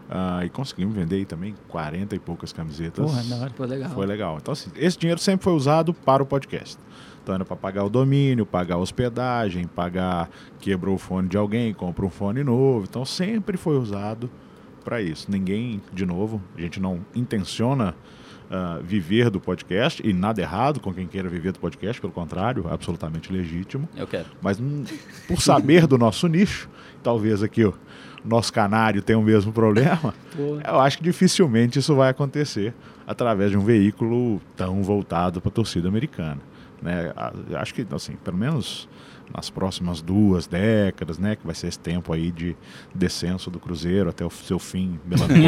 Uh, 0.09 0.45
e 0.45 0.51
conseguimos 0.51 0.95
vender 0.95 1.25
também 1.25 1.55
40 1.69 2.14
e 2.14 2.19
poucas 2.19 2.53
camisetas. 2.53 3.05
Porra, 3.05 3.40
hora. 3.40 3.51
Foi 3.51 3.66
legal. 3.66 3.90
Foi 3.90 4.07
legal. 4.07 4.38
Então, 4.40 4.53
assim, 4.53 4.71
esse 4.77 4.97
dinheiro 4.97 5.21
sempre 5.21 5.42
foi 5.42 5.53
usado 5.53 5.92
para 5.92 6.23
o 6.23 6.27
podcast. 6.27 6.79
Então 7.27 7.35
era 7.35 7.45
para 7.45 7.57
pagar 7.57 7.83
o 7.83 7.90
domínio, 7.90 8.47
pagar 8.47 8.77
a 8.77 8.79
hospedagem, 8.79 9.66
pagar 9.66 10.31
quebrou 10.61 10.95
o 10.95 10.99
fone 10.99 11.29
de 11.29 11.37
alguém, 11.37 11.75
compra 11.75 12.07
um 12.07 12.09
fone 12.09 12.45
novo. 12.45 12.87
Então 12.88 13.05
sempre 13.05 13.57
foi 13.57 13.77
usado 13.77 14.31
para 14.85 15.03
isso. 15.03 15.29
Ninguém, 15.29 15.83
de 15.92 16.07
novo, 16.07 16.40
a 16.57 16.61
gente 16.61 16.79
não 16.79 17.05
intenciona 17.16 17.97
uh, 18.51 18.83
viver 18.83 19.31
do 19.31 19.41
podcast 19.41 20.07
e 20.07 20.13
nada 20.13 20.41
errado 20.41 20.81
com 20.81 20.93
quem 20.93 21.07
queira 21.07 21.29
viver 21.29 21.53
do 21.53 21.59
podcast, 21.59 22.01
pelo 22.01 22.13
contrário, 22.13 22.67
absolutamente 22.71 23.33
legítimo. 23.33 23.89
Eu 23.97 24.07
quero. 24.07 24.27
Mas 24.41 24.61
hum, 24.61 24.85
por 25.29 25.41
saber 25.41 25.87
do 25.87 25.99
nosso 25.99 26.27
nicho, 26.27 26.69
talvez 27.03 27.43
aqui 27.43 27.65
o 27.65 27.75
nosso 28.25 28.53
canário 28.53 29.03
tenha 29.03 29.19
o 29.19 29.23
mesmo 29.23 29.53
problema. 29.53 30.15
eu 30.37 30.81
acho 30.81 30.99
que 30.99 31.05
dificilmente 31.05 31.79
isso 31.79 31.95
vai 31.95 32.11
acontecer 32.11 32.75
através 33.07 33.51
de 33.51 33.57
um 33.57 33.65
veículo 33.65 34.41
tão 34.57 34.83
voltado 34.83 35.41
para 35.41 35.49
a 35.49 35.53
torcida 35.53 35.89
americana. 35.89 36.41
Né? 36.83 37.13
Acho 37.55 37.73
que, 37.75 37.87
assim, 37.95 38.17
pelo 38.17 38.37
menos 38.37 38.89
nas 39.35 39.51
próximas 39.51 40.01
duas 40.01 40.47
décadas, 40.47 41.19
né? 41.19 41.37
Que 41.37 41.45
vai 41.47 41.55
ser 41.55 41.69
esse 41.69 41.79
tempo 41.79 42.12
aí 42.12 42.31
de 42.31 42.57
descenso 42.95 43.51
do 43.51 43.59
Cruzeiro 43.59 44.09
até 44.09 44.25
o 44.25 44.31
seu 44.31 44.59
fim 44.59 44.99
melancólico 45.05 45.45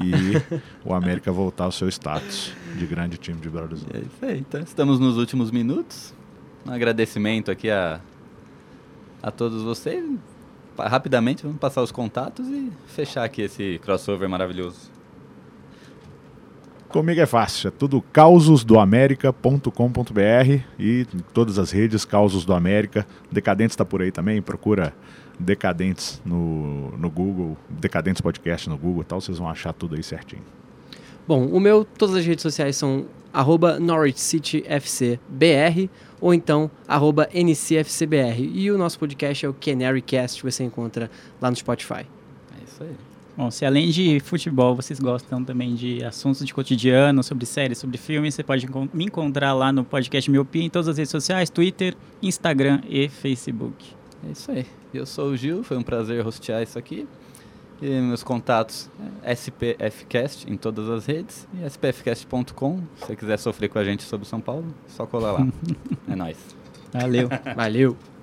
e 0.02 0.58
o 0.84 0.94
América 0.94 1.32
voltar 1.32 1.64
ao 1.64 1.72
seu 1.72 1.88
status 1.88 2.52
de 2.76 2.86
grande 2.86 3.16
time 3.16 3.40
de 3.40 3.48
Brasil. 3.48 3.86
É 3.92 3.98
isso 3.98 4.24
aí. 4.24 4.38
Então, 4.38 4.60
estamos 4.60 4.98
nos 4.98 5.16
últimos 5.16 5.50
minutos. 5.50 6.14
Um 6.66 6.72
agradecimento 6.72 7.50
aqui 7.50 7.70
a, 7.70 8.00
a 9.22 9.30
todos 9.30 9.62
vocês. 9.62 10.04
Rapidamente, 10.78 11.44
vamos 11.44 11.58
passar 11.58 11.82
os 11.82 11.92
contatos 11.92 12.48
e 12.48 12.72
fechar 12.86 13.24
aqui 13.24 13.42
esse 13.42 13.80
crossover 13.84 14.28
maravilhoso. 14.28 14.93
Comigo 16.94 17.20
é 17.20 17.26
fácil, 17.26 17.66
é 17.66 17.70
tudo 17.72 18.00
causosdoamerica.com.br 18.12 20.62
e 20.78 21.00
em 21.00 21.18
todas 21.32 21.58
as 21.58 21.72
redes 21.72 22.04
Causos 22.04 22.44
do 22.44 22.54
América. 22.54 23.04
Decadentes 23.32 23.72
está 23.72 23.84
por 23.84 24.00
aí 24.00 24.12
também, 24.12 24.40
procura 24.40 24.94
Decadentes 25.36 26.22
no, 26.24 26.96
no 26.96 27.10
Google, 27.10 27.56
Decadentes 27.68 28.20
Podcast 28.20 28.70
no 28.70 28.78
Google 28.78 29.02
e 29.02 29.06
tal, 29.06 29.20
vocês 29.20 29.38
vão 29.38 29.48
achar 29.48 29.72
tudo 29.72 29.96
aí 29.96 30.04
certinho. 30.04 30.44
Bom, 31.26 31.48
o 31.48 31.58
meu, 31.58 31.84
todas 31.84 32.14
as 32.14 32.24
redes 32.24 32.42
sociais 32.42 32.76
são 32.76 33.06
arroba 33.32 33.80
NorwichCityFCBR 33.80 35.90
ou 36.20 36.32
então 36.32 36.70
arroba 36.86 37.28
NCFCBR. 37.34 38.52
E 38.54 38.70
o 38.70 38.78
nosso 38.78 39.00
podcast 39.00 39.44
é 39.44 39.48
o 39.48 39.52
Canarycast, 39.52 40.40
que 40.40 40.48
você 40.48 40.62
encontra 40.62 41.10
lá 41.42 41.50
no 41.50 41.56
Spotify. 41.56 42.06
É 42.56 42.62
isso 42.64 42.84
aí. 42.84 42.94
Bom, 43.36 43.50
se 43.50 43.66
além 43.66 43.90
de 43.90 44.20
futebol 44.20 44.76
vocês 44.76 45.00
gostam 45.00 45.42
também 45.42 45.74
de 45.74 46.04
assuntos 46.04 46.44
de 46.44 46.54
cotidiano, 46.54 47.22
sobre 47.22 47.44
séries, 47.44 47.78
sobre 47.78 47.98
filmes, 47.98 48.34
você 48.34 48.44
pode 48.44 48.66
me 48.92 49.04
encontrar 49.04 49.52
lá 49.52 49.72
no 49.72 49.84
podcast 49.84 50.30
Miopia 50.30 50.62
em 50.62 50.70
todas 50.70 50.86
as 50.88 50.98
redes 50.98 51.10
sociais, 51.10 51.50
Twitter, 51.50 51.96
Instagram 52.22 52.80
e 52.88 53.08
Facebook. 53.08 53.92
É 54.26 54.30
isso 54.30 54.50
aí. 54.52 54.64
Eu 54.92 55.04
sou 55.04 55.30
o 55.30 55.36
Gil, 55.36 55.64
foi 55.64 55.76
um 55.76 55.82
prazer 55.82 56.24
hostear 56.24 56.62
isso 56.62 56.78
aqui. 56.78 57.08
E 57.82 58.00
meus 58.00 58.22
contatos 58.22 58.88
é 59.22 59.32
SPFcast 59.32 60.50
em 60.50 60.56
todas 60.56 60.88
as 60.88 61.06
redes 61.06 61.48
e 61.60 61.66
spfcast.com. 61.66 62.78
Se 62.96 63.06
você 63.06 63.16
quiser 63.16 63.38
sofrer 63.38 63.68
com 63.68 63.80
a 63.80 63.84
gente 63.84 64.04
sobre 64.04 64.28
São 64.28 64.40
Paulo, 64.40 64.66
só 64.86 65.06
colar 65.06 65.32
lá. 65.32 65.46
é 66.08 66.14
nóis. 66.14 66.38
Valeu. 66.92 67.28
Valeu. 67.56 68.13